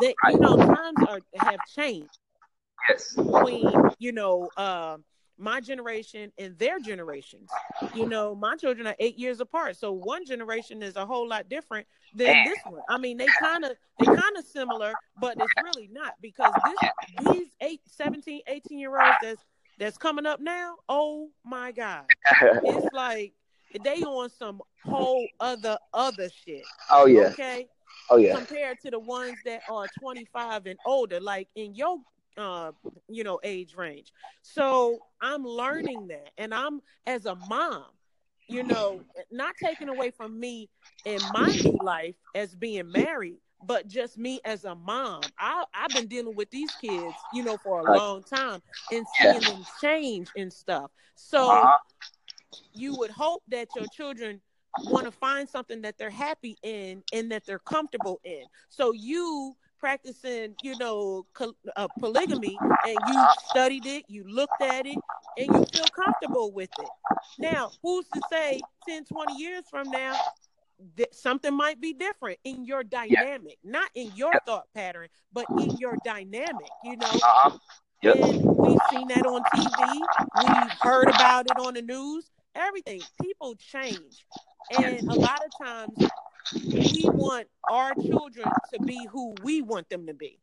That 0.00 0.16
you 0.22 0.38
know, 0.38 0.56
times 0.56 1.02
are 1.02 1.20
have 1.34 1.64
changed 1.64 2.18
Yes. 2.88 3.16
between 3.16 3.86
you 3.98 4.12
know 4.12 4.50
uh, 4.56 4.98
my 5.38 5.60
generation 5.60 6.32
and 6.38 6.58
their 6.58 6.78
generations. 6.78 7.50
You 7.92 8.06
know, 8.06 8.34
my 8.34 8.56
children 8.56 8.86
are 8.86 8.96
eight 8.98 9.18
years 9.18 9.40
apart, 9.40 9.76
so 9.76 9.92
one 9.92 10.24
generation 10.24 10.82
is 10.82 10.96
a 10.96 11.06
whole 11.06 11.28
lot 11.28 11.48
different 11.48 11.86
than 12.14 12.42
this 12.42 12.58
one. 12.64 12.82
I 12.88 12.98
mean, 12.98 13.16
they 13.16 13.28
kind 13.30 13.64
of 13.64 13.72
they 13.98 14.06
kind 14.08 14.36
of 14.36 14.44
similar, 14.44 14.94
but 15.16 15.38
it's 15.38 15.54
really 15.56 15.88
not 15.92 16.14
because 16.20 16.54
this 16.64 16.80
these 17.18 17.48
eight, 17.60 17.80
17, 17.86 18.40
18 18.48 18.78
year 18.78 18.96
olds 18.98 19.18
that's 19.20 19.44
that's 19.78 19.96
coming 19.96 20.26
up 20.26 20.40
now. 20.40 20.76
Oh 20.88 21.30
my 21.44 21.70
god, 21.72 22.04
it's 22.64 22.86
like 22.92 23.34
they 23.80 24.02
on 24.04 24.28
some 24.30 24.60
whole 24.84 25.26
other 25.38 25.78
other 25.92 26.28
shit. 26.44 26.64
oh 26.90 27.06
yeah. 27.06 27.28
Okay 27.28 27.68
Oh 28.10 28.16
yeah. 28.16 28.36
compared 28.36 28.80
to 28.80 28.90
the 28.90 28.98
ones 28.98 29.36
that 29.44 29.62
are 29.68 29.86
25 30.00 30.66
and 30.66 30.78
older, 30.86 31.20
like 31.20 31.48
in 31.54 31.74
your 31.74 31.98
uh 32.36 32.72
you 33.08 33.24
know 33.24 33.40
age 33.42 33.74
range. 33.76 34.12
So 34.42 35.02
I'm 35.20 35.44
learning 35.44 36.08
that, 36.08 36.30
and 36.38 36.54
I'm 36.54 36.80
as 37.06 37.26
a 37.26 37.34
mom, 37.34 37.86
you 38.48 38.62
know, 38.62 39.04
not 39.30 39.56
taking 39.58 39.88
away 39.88 40.10
from 40.10 40.38
me 40.38 40.68
in 41.04 41.24
my 41.24 41.54
new 41.54 41.78
life 41.78 42.16
as 42.34 42.54
being 42.54 42.90
married. 42.90 43.38
But 43.62 43.88
just 43.88 44.18
me 44.18 44.40
as 44.44 44.64
a 44.64 44.74
mom, 44.74 45.32
I 45.38 45.64
I've 45.74 45.92
been 45.92 46.06
dealing 46.08 46.34
with 46.34 46.50
these 46.50 46.74
kids, 46.74 47.26
you 47.30 47.42
know, 47.42 47.56
for 47.56 47.80
a 47.80 47.84
long 47.84 48.22
time 48.22 48.62
and 48.90 49.06
seeing 49.06 49.44
them 49.44 49.66
change 49.80 50.32
and 50.36 50.52
stuff. 50.52 50.90
So 51.14 51.70
Uh-huh. 51.70 51.78
you 52.72 52.94
would 52.96 53.10
hope 53.10 53.42
that 53.48 53.74
your 53.74 53.86
children 53.86 54.40
want 54.82 55.06
to 55.06 55.10
find 55.12 55.48
something 55.48 55.82
that 55.82 55.98
they're 55.98 56.10
happy 56.10 56.58
in 56.62 57.02
and 57.12 57.30
that 57.30 57.46
they're 57.46 57.58
comfortable 57.58 58.20
in. 58.24 58.44
So 58.68 58.92
you 58.92 59.56
practicing, 59.84 60.54
you 60.62 60.74
know, 60.78 61.26
uh, 61.76 61.88
polygamy 61.98 62.56
and 62.86 62.96
you 63.06 63.26
studied 63.50 63.84
it, 63.84 64.02
you 64.08 64.24
looked 64.26 64.62
at 64.62 64.86
it, 64.86 64.96
and 65.36 65.46
you 65.46 65.64
feel 65.66 65.84
comfortable 65.94 66.50
with 66.52 66.70
it. 66.78 66.88
Now, 67.38 67.70
who's 67.82 68.06
to 68.14 68.22
say 68.32 68.62
10, 68.88 69.04
20 69.04 69.34
years 69.34 69.64
from 69.70 69.90
now, 69.90 70.16
that 70.96 71.14
something 71.14 71.52
might 71.52 71.82
be 71.82 71.92
different 71.92 72.38
in 72.44 72.64
your 72.64 72.82
dynamic, 72.82 73.58
not 73.62 73.90
in 73.94 74.10
your 74.16 74.32
thought 74.46 74.68
pattern, 74.74 75.08
but 75.34 75.44
in 75.58 75.76
your 75.76 75.98
dynamic, 76.02 76.70
you 76.82 76.96
know? 76.96 77.06
Uh-huh. 77.06 77.58
Yep. 78.00 78.16
And 78.16 78.56
we've 78.56 78.78
seen 78.90 79.08
that 79.08 79.26
on 79.26 79.42
TV. 79.54 80.00
We've 80.46 80.72
heard 80.80 81.10
about 81.10 81.44
it 81.50 81.58
on 81.58 81.74
the 81.74 81.82
news. 81.82 82.30
Everything. 82.54 83.02
People 83.20 83.54
change. 83.56 84.24
And 84.78 85.00
a 85.10 85.14
lot 85.14 85.42
of 85.44 85.66
times 85.66 86.10
we 86.72 87.10
want 87.10 87.48
our 87.68 87.94
children 87.94 88.56
to 88.72 88.78
be 88.80 89.06
who 89.06 89.32
we 89.42 89.62
want 89.62 89.88
them 89.88 90.06
to 90.06 90.14
be. 90.14 90.40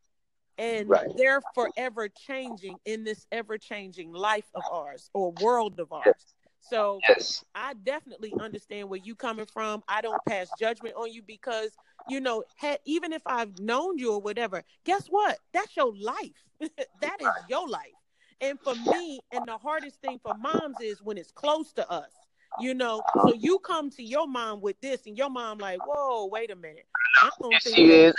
And 0.58 0.94
Right. 0.94 1.12
they're 1.16 1.42
forever 1.42 2.08
changing 2.10 2.80
in 2.86 3.04
this 3.04 3.26
ever 3.32 3.58
changing 3.58 4.12
life 4.12 4.50
of 4.54 4.68
ours 4.70 5.10
or 5.14 5.32
world 5.32 5.80
of 5.80 5.92
ours. 5.92 6.36
So 6.60 7.06
Yes. 7.08 7.44
I 7.56 7.74
definitely 7.74 8.36
understand 8.40 8.90
where 8.90 9.00
you're 9.00 9.16
coming 9.16 9.46
from. 9.46 9.84
I 9.88 10.02
don't 10.02 10.24
pass 10.24 10.52
judgment 10.54 10.96
on 10.96 11.12
you 11.12 11.22
because 11.22 11.78
you 12.06 12.20
know, 12.20 12.44
had, 12.56 12.80
even 12.86 13.14
if 13.14 13.22
I've 13.26 13.60
known 13.60 13.98
you 13.98 14.14
or 14.14 14.22
whatever, 14.22 14.64
guess 14.86 15.08
what? 15.08 15.40
That's 15.54 15.76
your 15.76 15.94
life. 15.96 16.46
that 17.02 17.22
is 17.22 17.44
your 17.48 17.68
life. 17.68 17.96
And 18.42 18.60
for 18.60 18.76
me, 18.76 19.22
and 19.32 19.48
the 19.48 19.58
hardest 19.58 20.02
thing 20.02 20.20
for 20.22 20.34
moms 20.34 20.80
is 20.80 21.02
when 21.02 21.18
it's 21.18 21.32
close 21.32 21.74
to 21.74 21.90
us. 21.90 22.21
You 22.60 22.74
know, 22.74 23.02
so 23.26 23.34
you 23.34 23.60
come 23.60 23.90
to 23.92 24.04
your 24.04 24.28
mom 24.28 24.62
with 24.62 24.80
this, 24.82 25.06
and 25.08 25.18
your 25.18 25.30
mom 25.30 25.58
like, 25.58 25.80
whoa, 25.86 26.28
wait 26.28 26.52
a 26.52 26.56
minute. 26.56 26.86
I 27.22 27.30
don't 27.42 27.62
think 27.62 27.76
She 27.76 27.92
is. 27.92 28.14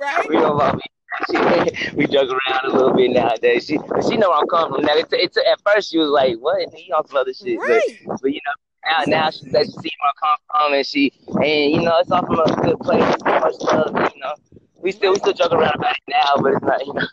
right. 0.00 0.28
We 0.28 0.36
don't 0.36 0.56
love. 0.56 0.80
She, 1.28 1.92
we 1.94 2.06
joke 2.06 2.30
around 2.30 2.64
a 2.64 2.74
little 2.74 2.94
bit 2.94 3.10
nowadays. 3.10 3.66
She, 3.66 3.76
but 3.76 4.04
she 4.08 4.16
know 4.16 4.30
where 4.30 4.38
I'm 4.38 4.48
coming 4.48 4.76
from. 4.76 4.86
Now, 4.86 4.94
it's, 4.96 5.12
it's 5.12 5.36
at 5.36 5.60
first 5.66 5.90
she 5.90 5.98
was 5.98 6.08
like, 6.08 6.36
"What? 6.38 6.60
You 6.78 6.94
on 6.94 7.06
some 7.06 7.18
other 7.18 7.34
shit?" 7.34 7.58
But, 7.58 7.68
Right. 7.68 7.98
but 8.22 8.32
you 8.32 8.40
know, 8.46 8.52
now 8.86 9.04
now 9.06 9.30
she 9.30 9.40
see 9.40 9.48
where 9.50 9.62
I 9.62 10.12
come 10.18 10.36
from, 10.50 10.74
and 10.74 10.86
she 10.86 11.12
and 11.26 11.72
you 11.72 11.82
know 11.82 11.98
it's 11.98 12.10
all 12.10 12.24
from 12.24 12.40
a 12.40 12.62
good 12.62 12.78
place, 12.80 13.16
much 13.24 13.54
love. 13.60 14.12
You 14.14 14.20
know, 14.20 14.34
we 14.76 14.92
still 14.92 15.12
we 15.12 15.18
still 15.18 15.32
joke 15.32 15.52
around 15.52 15.74
about 15.74 15.92
it 15.92 16.02
now, 16.08 16.36
but 16.40 16.52
it's 16.54 16.62
not. 16.62 16.86
You 16.86 16.94
know, 16.94 17.06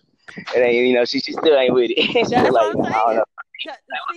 it 0.55 0.59
ain't. 0.59 0.87
You 0.87 0.93
know, 0.93 1.05
she 1.05 1.19
she 1.19 1.33
still 1.33 1.57
ain't 1.57 1.73
with 1.73 1.91
it. 1.93 1.97
She's 2.13 2.31
like, 2.31 2.45
I 2.45 2.73
don't 2.73 3.15
know. 3.15 3.23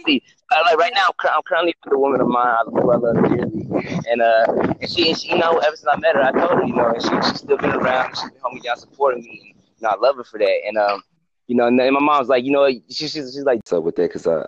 See. 0.07 0.23
Uh, 0.53 0.63
like 0.65 0.77
right 0.79 0.93
now, 0.95 1.09
I'm, 1.09 1.43
currently 1.47 1.75
with 1.85 1.95
a 1.95 1.99
woman 1.99 2.21
of 2.21 2.29
mine 2.29 2.47
I 2.47 2.63
love 2.81 3.03
dearly, 3.03 3.67
and 4.09 4.23
uh, 4.23 4.75
and 4.81 4.91
she, 4.91 5.09
and 5.11 5.19
she, 5.19 5.29
you 5.31 5.39
know, 5.39 5.59
ever 5.59 5.77
since 5.77 5.89
I 5.91 5.97
met 5.99 6.17
her, 6.17 6.23
I 6.23 6.33
told 6.33 6.61
her, 6.61 6.65
you 6.65 6.75
know, 6.75 6.89
and 6.89 7.03
she, 7.03 7.29
she's 7.29 7.41
still 7.41 7.57
been 7.57 7.71
around, 7.71 8.17
she's 8.17 8.31
been 8.31 8.55
me 8.55 8.61
down, 8.61 8.77
supporting 8.77 9.23
me, 9.23 9.41
and 9.41 9.61
you 9.79 9.83
know, 9.83 9.89
I 9.91 9.97
love 9.97 10.17
her 10.17 10.25
for 10.25 10.39
that, 10.39 10.61
and 10.67 10.77
um, 10.77 11.03
you 11.47 11.57
know, 11.57 11.67
and 11.67 11.79
then 11.79 11.93
my 11.93 12.01
mom's 12.01 12.29
like, 12.29 12.45
you 12.45 12.53
know, 12.53 12.69
she, 12.69 13.09
she's 13.09 13.13
she's 13.13 13.45
like, 13.45 13.61
so 13.67 13.81
with 13.81 13.97
that, 13.97 14.13
cause 14.13 14.27
uh, 14.27 14.47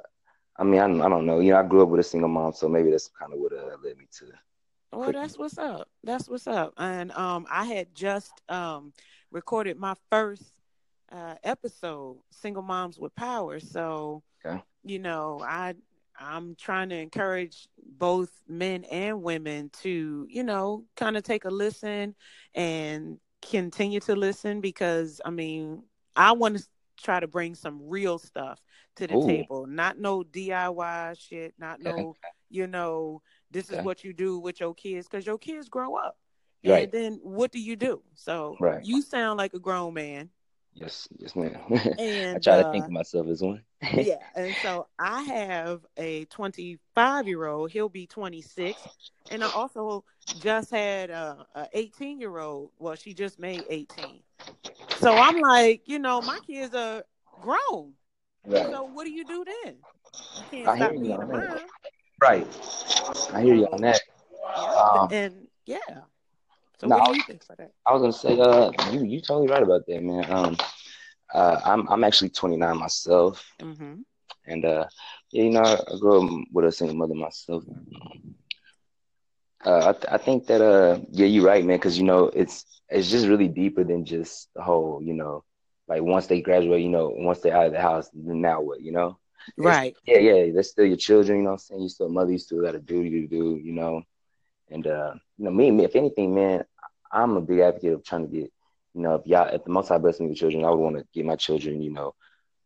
I 0.56 0.64
mean, 0.64 0.80
I 0.80 0.86
don't, 0.86 1.02
I 1.02 1.08
don't 1.08 1.26
know, 1.26 1.40
you 1.40 1.52
know, 1.52 1.58
I 1.58 1.62
grew 1.62 1.82
up 1.82 1.88
with 1.88 2.00
a 2.00 2.04
single 2.04 2.28
mom, 2.28 2.52
so 2.52 2.68
maybe 2.68 2.90
that's 2.90 3.08
kind 3.08 3.32
of 3.32 3.38
what 3.38 3.52
uh, 3.52 3.76
led 3.82 3.96
me 3.96 4.06
to. 4.18 4.26
Well, 4.92 5.12
that's 5.12 5.38
what's 5.38 5.56
up. 5.56 5.88
That's 6.04 6.28
what's 6.28 6.46
up. 6.46 6.74
And 6.76 7.12
um, 7.12 7.46
I 7.50 7.64
had 7.64 7.94
just 7.94 8.32
um 8.48 8.92
recorded 9.30 9.78
my 9.78 9.94
first 10.10 10.42
uh 11.10 11.36
episode, 11.42 12.18
Single 12.30 12.62
Moms 12.62 12.98
with 12.98 13.14
Power. 13.14 13.58
So, 13.58 14.22
Okay. 14.44 14.62
you 14.84 14.98
know, 14.98 15.40
I 15.42 15.74
I'm 16.18 16.54
trying 16.56 16.90
to 16.90 16.96
encourage 16.96 17.68
both 17.98 18.30
men 18.48 18.84
and 18.84 19.22
women 19.22 19.70
to, 19.82 20.26
you 20.28 20.44
know, 20.44 20.84
kind 20.96 21.16
of 21.16 21.22
take 21.22 21.44
a 21.44 21.50
listen 21.50 22.14
and 22.54 23.18
continue 23.40 24.00
to 24.00 24.14
listen 24.14 24.60
because 24.60 25.20
I 25.24 25.30
mean, 25.30 25.82
I 26.14 26.32
want 26.32 26.58
to 26.58 26.64
try 27.02 27.18
to 27.18 27.26
bring 27.26 27.54
some 27.54 27.80
real 27.82 28.18
stuff 28.18 28.60
to 28.96 29.06
the 29.06 29.14
Ooh. 29.14 29.26
table, 29.26 29.66
not 29.66 29.98
no 29.98 30.22
DIY 30.22 31.18
shit, 31.18 31.54
not 31.58 31.80
Okay. 31.80 31.90
no, 31.90 32.14
you 32.50 32.66
know, 32.66 33.22
this 33.50 33.70
is 33.70 33.82
what 33.84 34.04
you 34.04 34.12
do 34.12 34.38
with 34.38 34.60
your 34.60 34.74
kids 34.74 35.08
because 35.08 35.26
your 35.26 35.38
kids 35.38 35.68
grow 35.68 35.96
up. 35.96 36.16
Right. 36.64 36.84
And 36.84 36.92
then 36.92 37.20
what 37.22 37.50
do 37.50 37.58
you 37.58 37.74
do? 37.74 38.02
So 38.14 38.56
Right. 38.60 38.84
you 38.84 39.02
sound 39.02 39.38
like 39.38 39.54
a 39.54 39.58
grown 39.58 39.94
man. 39.94 40.30
Yes, 40.74 41.08
yes, 41.18 41.34
ma'am. 41.34 41.58
And 41.98 42.36
I 42.36 42.38
try 42.38 42.56
to 42.56 42.66
uh, 42.66 42.72
think 42.72 42.84
of 42.86 42.92
myself 42.92 43.26
as 43.28 43.42
one. 43.42 43.62
Yeah. 43.94 44.16
And 44.34 44.56
so 44.56 44.86
I 44.98 45.22
have 45.22 45.84
a 45.96 46.24
25 46.26 47.26
year 47.28 47.46
old. 47.46 47.70
He'll 47.70 47.88
be 47.88 48.06
26. 48.06 48.88
And 49.30 49.44
I 49.44 49.48
also 49.48 50.04
just 50.38 50.70
had 50.70 51.10
a, 51.10 51.46
a 51.54 51.68
18 51.72 52.20
year 52.20 52.38
old. 52.38 52.70
Well, 52.78 52.94
she 52.94 53.14
just 53.14 53.38
made 53.38 53.64
18. 53.68 54.22
So 54.94 55.18
I'm 55.18 55.40
like, 55.40 55.82
you 55.86 55.98
know, 55.98 56.20
my 56.22 56.38
kids 56.46 56.74
are 56.74 57.04
grown. 57.40 57.94
Right. 58.46 58.70
So 58.70 58.84
what 58.84 59.04
do 59.04 59.10
you 59.10 59.24
do 59.24 59.44
then? 59.64 59.76
You 60.34 60.44
can't 60.50 60.68
I 60.68 60.76
hear 60.76 60.92
you 60.92 61.00
being 61.00 61.12
on 61.12 61.22
a 61.22 61.26
that. 61.26 61.48
mom. 61.48 61.58
Right. 62.20 62.46
I 63.32 63.42
hear 63.42 63.54
you 63.54 63.66
on 63.66 63.80
that. 63.82 64.00
Um, 64.56 65.08
and 65.10 65.48
yeah. 65.66 65.78
So 66.80 66.88
no, 66.88 66.96
what 66.98 67.12
do 67.12 67.16
you 67.16 67.22
think 67.22 67.44
for 67.44 67.56
that? 67.56 67.72
I 67.86 67.92
was 67.92 68.02
gonna 68.02 68.12
say, 68.12 68.38
uh, 68.40 68.72
you 68.92 69.04
you 69.04 69.20
totally 69.20 69.48
right 69.48 69.62
about 69.62 69.86
that, 69.86 70.02
man. 70.02 70.30
Um, 70.30 70.56
uh, 71.34 71.60
I'm 71.64 71.88
I'm 71.88 72.04
actually 72.04 72.30
29 72.30 72.76
myself, 72.78 73.44
Mm-hmm. 73.60 74.02
and 74.46 74.64
uh, 74.64 74.86
yeah, 75.32 75.42
you 75.44 75.50
know, 75.50 75.62
I, 75.62 75.98
grew 75.98 76.24
up 76.24 76.46
with 76.52 76.64
a 76.66 76.72
single 76.72 76.96
mother 76.96 77.14
myself. 77.14 77.64
Uh, 79.64 79.88
I 79.88 79.92
th- 79.92 80.06
I 80.12 80.18
think 80.18 80.46
that 80.46 80.60
uh, 80.60 80.98
yeah, 81.10 81.26
you're 81.26 81.44
right, 81.46 81.64
man, 81.64 81.76
because 81.76 81.98
you 81.98 82.04
know, 82.04 82.26
it's 82.26 82.64
it's 82.88 83.10
just 83.10 83.26
really 83.28 83.48
deeper 83.48 83.84
than 83.84 84.04
just 84.04 84.48
the 84.54 84.62
whole, 84.62 85.00
you 85.02 85.14
know, 85.14 85.44
like 85.88 86.02
once 86.02 86.26
they 86.26 86.40
graduate, 86.40 86.82
you 86.82 86.88
know, 86.90 87.10
once 87.14 87.40
they're 87.40 87.56
out 87.56 87.66
of 87.66 87.72
the 87.72 87.80
house, 87.80 88.08
then 88.12 88.40
now 88.40 88.60
what, 88.60 88.80
you 88.80 88.92
know? 88.92 89.18
Right. 89.56 89.96
yeah, 90.06 90.18
yeah, 90.18 90.52
they're 90.52 90.62
still 90.62 90.84
your 90.86 90.96
children, 90.96 91.38
you 91.38 91.44
know 91.44 91.50
what 91.50 91.54
I'm 91.54 91.58
saying? 91.58 91.82
You 91.82 91.88
still 91.88 92.06
a 92.06 92.10
mother, 92.10 92.32
you 92.32 92.38
still 92.38 92.62
got 92.62 92.74
a 92.74 92.80
duty 92.80 93.22
to 93.22 93.26
do, 93.26 93.58
you 93.62 93.72
know. 93.72 94.02
And 94.70 94.86
uh, 94.86 95.12
you 95.38 95.44
know, 95.44 95.50
me, 95.50 95.70
me, 95.70 95.84
if 95.84 95.94
anything, 95.96 96.34
man, 96.34 96.64
I'm 97.12 97.36
a 97.36 97.40
big 97.40 97.60
advocate 97.60 97.92
of 97.94 98.04
trying 98.04 98.28
to 98.28 98.36
get, 98.36 98.52
you 98.94 99.02
know, 99.02 99.14
if 99.16 99.26
y'all 99.26 99.48
if 99.48 99.64
the 99.64 99.70
most 99.70 99.88
high 99.88 99.98
bless 99.98 100.20
me 100.20 100.28
with 100.28 100.36
children, 100.36 100.64
I 100.64 100.70
would 100.70 100.78
want 100.78 100.96
to 100.96 101.04
get 101.14 101.24
my 101.26 101.36
children, 101.36 101.80
you 101.82 101.92
know, 101.92 102.14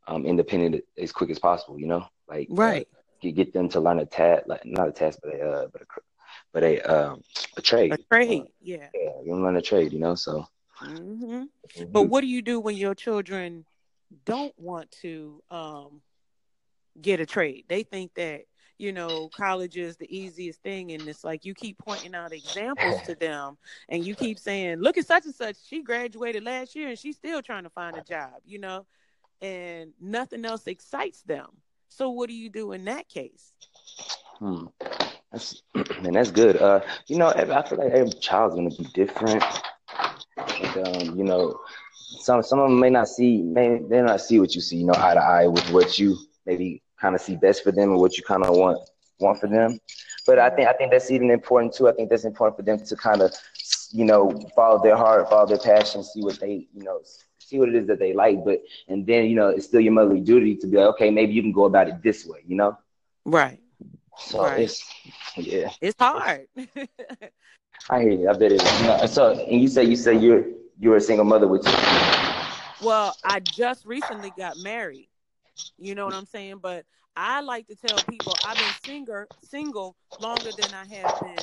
um, 0.06 0.26
independent 0.26 0.84
as 0.98 1.12
quick 1.12 1.30
as 1.30 1.38
possible, 1.38 1.78
you 1.78 1.86
know? 1.86 2.04
Like 2.28 2.50
uh, 2.62 2.80
Right. 2.80 2.88
get, 3.20 3.34
get 3.36 3.52
them 3.52 3.68
to 3.70 3.80
learn 3.80 3.98
a 4.00 4.06
tat 4.06 4.48
like 4.48 4.62
not 4.64 4.88
a 4.88 4.92
task, 4.92 5.18
but 5.22 5.34
a 5.34 5.40
uh, 5.42 5.66
but 5.72 5.82
a 5.82 5.86
but 6.52 6.62
a 6.64 6.80
um 6.82 7.22
a 7.56 7.62
trade. 7.62 7.92
A 7.92 7.98
trade. 8.14 8.52
Yeah. 8.60 8.90
Yeah, 8.94 9.10
you 9.24 9.34
learn 9.36 9.56
a 9.56 9.62
trade, 9.62 9.92
you 9.92 10.00
know. 10.00 10.14
So 10.14 10.46
hmm 10.80 11.44
But 11.92 12.04
what 12.04 12.20
do 12.20 12.26
you 12.26 12.42
do 12.42 12.60
when 12.60 12.76
your 12.76 12.94
children 12.94 13.64
don't 14.24 14.54
want 14.58 14.90
to 15.02 15.42
um, 15.50 16.02
get 17.00 17.20
a 17.20 17.26
trade? 17.26 17.64
They 17.68 17.82
think 17.82 18.14
that 18.14 18.42
you 18.78 18.92
know 18.92 19.28
college 19.28 19.76
is 19.76 19.96
the 19.96 20.16
easiest 20.16 20.62
thing, 20.62 20.92
and 20.92 21.08
it's 21.08 21.24
like 21.24 21.44
you 21.44 21.54
keep 21.54 21.78
pointing 21.78 22.14
out 22.14 22.32
examples 22.32 23.00
to 23.02 23.14
them, 23.20 23.56
and 23.88 24.04
you 24.04 24.14
keep 24.14 24.38
saying, 24.38 24.78
"Look 24.78 24.98
at 24.98 25.06
such 25.06 25.24
and 25.24 25.34
such. 25.34 25.56
She 25.66 25.82
graduated 25.82 26.44
last 26.44 26.74
year, 26.74 26.88
and 26.88 26.98
she's 26.98 27.16
still 27.16 27.42
trying 27.42 27.64
to 27.64 27.70
find 27.70 27.96
a 27.96 28.02
job." 28.02 28.34
You 28.44 28.58
know, 28.58 28.86
and 29.40 29.92
nothing 30.00 30.44
else 30.44 30.66
excites 30.66 31.22
them. 31.22 31.48
So 31.88 32.10
what 32.10 32.28
do 32.28 32.34
you 32.34 32.50
do 32.50 32.72
in 32.72 32.84
that 32.86 33.08
case? 33.08 33.52
Hmm. 34.38 34.66
That's 35.32 35.62
man, 36.02 36.12
that's 36.12 36.30
good. 36.30 36.56
Uh, 36.56 36.80
you 37.06 37.16
know, 37.16 37.28
I 37.28 37.62
feel 37.68 37.78
like 37.78 37.92
every 37.92 38.10
child's 38.10 38.54
gonna 38.54 38.70
be 38.70 38.84
different. 38.94 39.42
And, 40.36 40.88
um, 40.88 41.18
you 41.18 41.24
know, 41.24 41.58
some 42.20 42.42
some 42.42 42.58
of 42.58 42.68
them 42.70 42.78
may 42.78 42.90
not 42.90 43.08
see 43.08 43.42
may 43.42 43.78
they 43.78 44.02
not 44.02 44.20
see 44.20 44.38
what 44.40 44.54
you 44.54 44.60
see, 44.60 44.76
you 44.76 44.86
know, 44.86 44.94
eye 44.96 45.14
to 45.14 45.20
eye 45.20 45.46
with 45.46 45.70
what 45.70 45.98
you 45.98 46.16
maybe 46.44 46.82
kind 47.00 47.14
of 47.14 47.20
see 47.20 47.36
best 47.36 47.62
for 47.62 47.72
them 47.72 47.90
and 47.90 47.98
what 48.00 48.16
you 48.16 48.22
kind 48.24 48.44
of 48.44 48.54
want 48.56 48.78
want 49.18 49.38
for 49.38 49.46
them. 49.48 49.78
But 50.26 50.38
I 50.38 50.50
think 50.50 50.68
I 50.68 50.72
think 50.72 50.90
that's 50.90 51.10
even 51.10 51.30
important 51.30 51.74
too. 51.74 51.88
I 51.88 51.92
think 51.92 52.10
that's 52.10 52.24
important 52.24 52.56
for 52.56 52.62
them 52.62 52.78
to 52.84 52.96
kind 52.96 53.22
of, 53.22 53.32
you 53.92 54.04
know, 54.04 54.30
follow 54.54 54.82
their 54.82 54.96
heart, 54.96 55.28
follow 55.30 55.46
their 55.46 55.58
passion, 55.58 56.02
see 56.02 56.22
what 56.22 56.38
they, 56.40 56.66
you 56.74 56.82
know, 56.82 57.00
see 57.38 57.58
what 57.58 57.68
it 57.68 57.74
is 57.76 57.86
that 57.86 57.98
they 57.98 58.12
like. 58.12 58.44
But 58.44 58.60
and 58.88 59.06
then 59.06 59.26
you 59.26 59.36
know, 59.36 59.48
it's 59.48 59.66
still 59.66 59.80
your 59.80 59.92
motherly 59.92 60.20
duty 60.20 60.56
to 60.56 60.66
be 60.66 60.76
like, 60.76 60.86
okay, 60.94 61.10
maybe 61.10 61.32
you 61.32 61.42
can 61.42 61.52
go 61.52 61.64
about 61.64 61.88
it 61.88 62.02
this 62.02 62.26
way, 62.26 62.40
you 62.46 62.56
know. 62.56 62.76
Right. 63.24 63.60
So 64.16 64.40
Right. 64.42 64.58
it's 64.58 64.84
yeah. 65.36 65.70
It's 65.80 65.96
hard. 65.98 66.46
I 67.90 68.00
hear 68.00 68.10
you. 68.12 68.28
I 68.28 68.32
bet 68.32 68.52
it 68.52 68.62
is. 68.62 68.80
You 68.80 68.86
know, 68.86 69.06
so, 69.06 69.32
and 69.32 69.60
you 69.60 69.68
say 69.68 69.84
you 69.84 69.96
say 69.96 70.16
you're 70.16 70.44
you're 70.78 70.96
a 70.96 71.00
single 71.00 71.24
mother 71.24 71.46
with 71.48 71.64
Well, 72.80 73.16
I 73.24 73.40
just 73.40 73.84
recently 73.86 74.30
got 74.30 74.56
married. 74.56 75.08
You 75.78 75.94
know 75.94 76.04
what 76.06 76.14
I'm 76.14 76.26
saying? 76.26 76.58
But 76.62 76.84
I 77.16 77.40
like 77.40 77.66
to 77.68 77.76
tell 77.76 77.98
people 78.08 78.32
I've 78.44 78.56
been 78.56 78.74
single 78.84 79.24
single 79.42 79.96
longer 80.20 80.50
than 80.56 80.74
I 80.74 80.86
have 80.86 81.20
been 81.22 81.36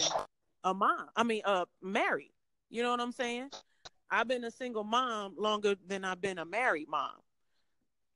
a 0.64 0.74
mom. 0.74 1.08
I 1.16 1.24
mean, 1.24 1.42
uh, 1.46 1.66
married. 1.82 2.34
You 2.70 2.84
know 2.84 2.92
what 2.92 3.00
I'm 3.00 3.12
saying? 3.12 3.50
I've 4.10 4.28
been 4.28 4.44
a 4.44 4.52
single 4.52 4.84
mom 4.84 5.36
longer 5.38 5.76
than 5.88 6.06
I've 6.06 6.22
been 6.22 6.38
a 6.38 6.46
married 6.46 6.88
mom. 6.88 7.16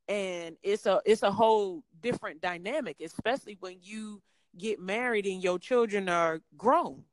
And 0.08 0.56
it's 0.63 0.86
a 0.86 1.01
it's 1.06 1.24
a 1.24 1.32
whole 1.32 1.84
different 2.01 2.42
dynamic, 2.42 2.98
especially 3.01 3.58
when 3.60 3.77
you 3.82 4.22
get 4.58 4.80
married 4.80 5.25
and 5.25 5.44
your 5.44 5.60
children 5.60 6.08
are 6.10 6.39
grown. 6.58 7.04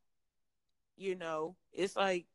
You 0.97 1.17
know, 1.17 1.57
it's 1.73 1.97
like 1.97 2.26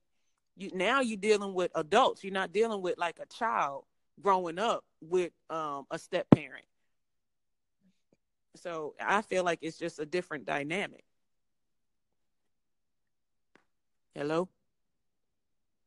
you 0.58 0.72
now 0.74 1.00
you're 1.00 1.18
dealing 1.18 1.54
with 1.54 1.72
adults. 1.76 2.24
You're 2.24 2.34
not 2.34 2.52
dealing 2.52 2.82
with 2.82 2.98
like 2.98 3.20
a 3.20 3.26
child 3.26 3.86
growing 4.22 4.60
up 4.60 4.84
with 5.02 5.32
um, 5.50 5.86
a 5.92 5.98
step 6.00 6.28
parent. 6.32 6.66
So 8.56 8.96
I 9.00 9.22
feel 9.22 9.44
like 9.44 9.60
it's 9.62 9.78
just 9.78 10.00
a 10.00 10.06
different 10.06 10.46
dynamic. 10.46 11.04
Hello, 14.16 14.50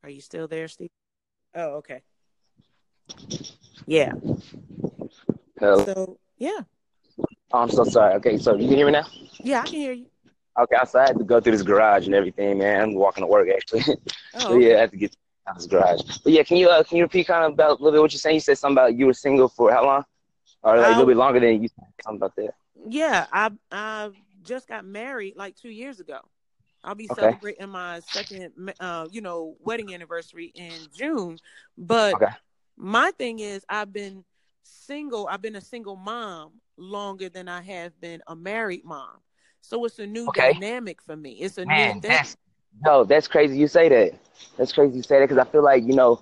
are 0.03 0.09
you 0.09 0.21
still 0.21 0.47
there, 0.47 0.67
Steve? 0.67 0.89
Oh, 1.53 1.75
okay. 1.75 2.01
Yeah. 3.85 4.13
Hello. 5.59 5.85
So 5.85 6.17
yeah, 6.37 6.61
Oh, 7.51 7.59
I'm 7.59 7.69
so 7.69 7.83
sorry. 7.83 8.15
Okay, 8.15 8.37
so 8.37 8.55
you 8.55 8.67
can 8.67 8.77
hear 8.77 8.85
me 8.87 8.93
now? 8.93 9.05
yeah, 9.43 9.61
I 9.61 9.65
can 9.65 9.73
hear 9.75 9.91
you. 9.93 10.07
Okay, 10.59 10.75
so 10.87 10.99
I 10.99 11.07
had 11.07 11.17
to 11.17 11.23
go 11.23 11.39
through 11.39 11.51
this 11.51 11.61
garage 11.61 12.05
and 12.07 12.15
everything, 12.15 12.57
man. 12.57 12.81
I'm 12.81 12.93
walking 12.95 13.23
to 13.23 13.27
work 13.27 13.47
actually. 13.49 13.83
Oh, 14.35 14.39
so 14.39 14.53
yeah, 14.55 14.77
I 14.77 14.79
had 14.81 14.91
to 14.91 14.97
get 14.97 15.15
of 15.47 15.55
this 15.55 15.65
garage. 15.67 16.01
But 16.23 16.33
yeah, 16.33 16.43
can 16.43 16.57
you 16.57 16.69
uh, 16.69 16.83
can 16.83 16.97
you 16.97 17.03
repeat 17.03 17.27
kind 17.27 17.45
of 17.45 17.53
about 17.53 17.71
a 17.79 17.83
little 17.83 17.91
bit 17.91 18.01
what 18.01 18.11
you're 18.13 18.19
saying? 18.19 18.35
You 18.35 18.41
said 18.41 18.57
something 18.57 18.77
about 18.77 18.95
you 18.97 19.05
were 19.07 19.13
single 19.13 19.47
for 19.49 19.71
how 19.71 19.85
long? 19.85 20.03
Or 20.63 20.77
like 20.77 20.87
a 20.87 20.89
little 20.89 21.05
Um, 21.05 21.13
bit 21.13 21.17
longer 21.17 21.39
than 21.39 21.61
you 21.61 21.67
said 21.69 21.85
something 22.03 22.17
about 22.17 22.35
that. 22.37 22.53
Yeah, 22.87 23.27
I 23.31 23.51
I 23.71 24.11
just 24.43 24.67
got 24.67 24.85
married 24.85 25.35
like 25.35 25.55
two 25.55 25.69
years 25.69 25.99
ago. 25.99 26.19
I'll 26.83 26.95
be 26.95 27.07
Okay. 27.09 27.33
celebrating 27.33 27.69
my 27.69 27.99
second, 27.99 28.73
uh, 28.79 29.07
you 29.11 29.21
know, 29.21 29.55
wedding 29.59 29.93
anniversary 29.93 30.51
in 30.55 30.89
June. 30.93 31.39
But 31.77 32.19
Okay. 32.19 32.31
my 32.77 33.11
thing 33.11 33.39
is, 33.39 33.65
I've 33.69 33.93
been 33.93 34.25
single. 34.63 35.27
I've 35.27 35.41
been 35.41 35.55
a 35.55 35.61
single 35.61 35.95
mom 35.95 36.61
longer 36.77 37.29
than 37.29 37.47
I 37.47 37.61
have 37.61 37.99
been 37.99 38.21
a 38.27 38.35
married 38.35 38.83
mom. 38.85 39.19
So 39.61 39.85
it's 39.85 39.99
a 39.99 40.07
new 40.07 40.29
Okay. 40.29 40.53
dynamic 40.53 41.01
for 41.01 41.15
me. 41.15 41.33
It's 41.41 41.57
a 41.57 41.65
Man, 41.65 41.65
new 41.65 42.01
thing. 42.01 42.35
that's 42.35 42.37
no, 42.81 43.03
that's 43.03 43.27
crazy. 43.27 43.57
You 43.57 43.67
say 43.67 43.89
that. 43.89 44.13
That's 44.57 44.71
crazy. 44.73 44.97
You 44.97 45.03
say 45.03 45.19
that 45.19 45.27
because 45.29 45.37
I 45.45 45.49
feel 45.49 45.63
like 45.63 45.83
you 45.83 45.93
know, 45.95 46.21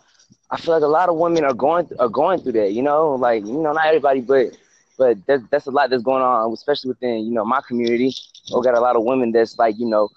I 0.50 0.58
feel 0.60 0.74
like 0.74 0.84
a 0.84 0.88
lot 0.88 1.10
of 1.10 1.16
women 1.18 1.44
are 1.44 1.54
going 1.54 1.90
are 2.00 2.10
going 2.10 2.40
through 2.42 2.54
that. 2.54 2.74
You 2.74 2.84
know, 2.84 3.12
like 3.16 3.46
you 3.46 3.54
know, 3.62 3.72
not 3.72 3.86
everybody, 3.86 4.22
but 4.22 4.58
but 4.98 5.18
that's 5.26 5.44
that's 5.50 5.66
a 5.68 5.72
lot 5.72 5.90
that's 5.90 6.04
going 6.04 6.22
on, 6.24 6.52
especially 6.54 6.90
within 6.90 7.26
you 7.26 7.32
know 7.32 7.46
my 7.46 7.62
community. 7.68 8.14
We 8.54 8.62
got 8.64 8.78
a 8.78 8.82
lot 8.82 8.96
of 8.96 9.04
women 9.04 9.32
that's 9.32 9.58
like 9.58 9.76
you 9.78 9.88
know, 9.88 10.10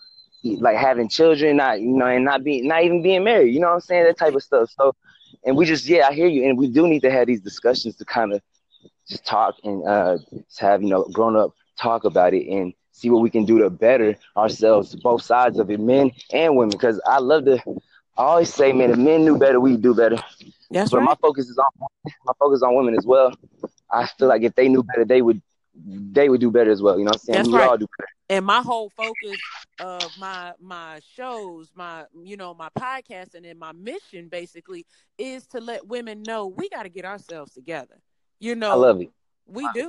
like 0.43 0.77
having 0.77 1.09
children, 1.09 1.57
not 1.57 1.81
you 1.81 1.89
know, 1.97 2.07
and 2.07 2.25
not 2.25 2.45
being 2.45 2.67
not 2.69 2.83
even 2.85 3.03
being 3.03 3.25
married. 3.25 3.55
You 3.55 3.61
know 3.61 3.69
what 3.69 3.75
I'm 3.75 3.81
saying? 3.81 4.05
That 4.05 4.19
type 4.19 4.35
of 4.35 4.43
stuff. 4.43 4.71
So, 4.71 4.95
and 5.45 5.57
we 5.57 5.65
just 5.65 5.87
yeah, 5.87 6.09
I 6.09 6.13
hear 6.15 6.27
you, 6.29 6.49
and 6.49 6.59
we 6.59 6.69
do 6.69 6.87
need 6.89 7.01
to 7.03 7.11
have 7.11 7.27
these 7.27 7.41
discussions 7.41 7.97
to 7.97 8.05
kind 8.05 8.33
of 8.33 8.43
just 9.09 9.27
talk 9.27 9.55
and 9.65 9.87
uh 9.87 10.17
have 10.59 10.83
you 10.83 10.89
know 10.89 11.05
grown 11.13 11.37
up 11.37 11.53
talk 11.81 12.05
about 12.05 12.35
it 12.35 12.47
and 12.49 12.73
see 12.95 13.11
what 13.11 13.23
we 13.23 13.31
can 13.31 13.45
do 13.45 13.59
to 13.59 13.71
better 13.71 14.17
ourselves, 14.37 14.95
both 14.95 15.23
sides 15.23 15.59
of 15.59 15.71
it, 15.71 15.81
men 15.81 16.13
and 16.33 16.57
women. 16.57 16.71
Because 16.71 17.01
I 17.07 17.19
love 17.19 17.45
to, 17.47 17.59
I 18.17 18.23
always 18.23 18.55
say, 18.55 18.73
man, 18.73 18.91
if 18.91 18.97
men 18.97 19.25
knew 19.25 19.37
better, 19.37 19.59
we'd 19.61 19.83
do 19.83 19.95
better. 19.95 20.17
That's 20.71 20.91
but 20.91 21.03
my 21.03 21.15
focus 21.21 21.49
is 21.49 21.59
on 21.59 21.71
my 22.25 22.33
focus 22.39 22.63
on 22.63 22.75
women 22.75 22.97
as 22.97 23.05
well. 23.05 23.33
I 23.91 24.07
feel 24.07 24.29
like 24.29 24.43
if 24.43 24.55
they 24.55 24.69
knew 24.69 24.83
better, 24.83 25.05
they 25.05 25.23
would 25.23 25.43
they 25.77 26.29
would 26.29 26.41
do 26.41 26.51
better 26.51 26.71
as 26.71 26.81
well. 26.83 26.99
You 26.99 27.05
know 27.05 27.11
what 27.11 27.17
I'm 27.17 27.21
saying? 27.21 27.37
That's 27.37 27.49
we 27.49 27.59
right. 27.59 27.69
all 27.69 27.77
do 27.77 27.87
better. 27.99 28.09
and 28.31 28.47
my 28.47 28.63
whole 28.63 28.91
focus 28.91 29.41
of 29.81 30.17
my 30.19 30.53
my 30.61 31.01
shows 31.17 31.73
my 31.75 32.05
you 32.23 32.37
know 32.37 32.55
my 32.55 32.69
podcast 32.79 33.35
and 33.35 33.45
then 33.45 33.59
my 33.59 33.73
mission 33.73 34.29
basically 34.29 34.87
is 35.19 35.47
to 35.49 35.61
let 35.61 35.87
women 35.87 36.23
know 36.23 36.47
we 36.47 36.69
got 36.69 36.85
to 36.85 36.89
get 36.89 37.05
ourselves 37.05 37.53
together 37.53 37.97
you 38.39 38.55
know 38.55 38.71
I 38.71 38.75
love 38.75 39.01
it. 39.01 39.11
we 39.47 39.69
do 39.75 39.89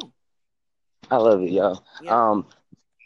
I 1.12 1.18
love 1.18 1.42
it, 1.44 1.52
yo. 1.52 1.78
Yeah. 2.02 2.30
Um, 2.32 2.48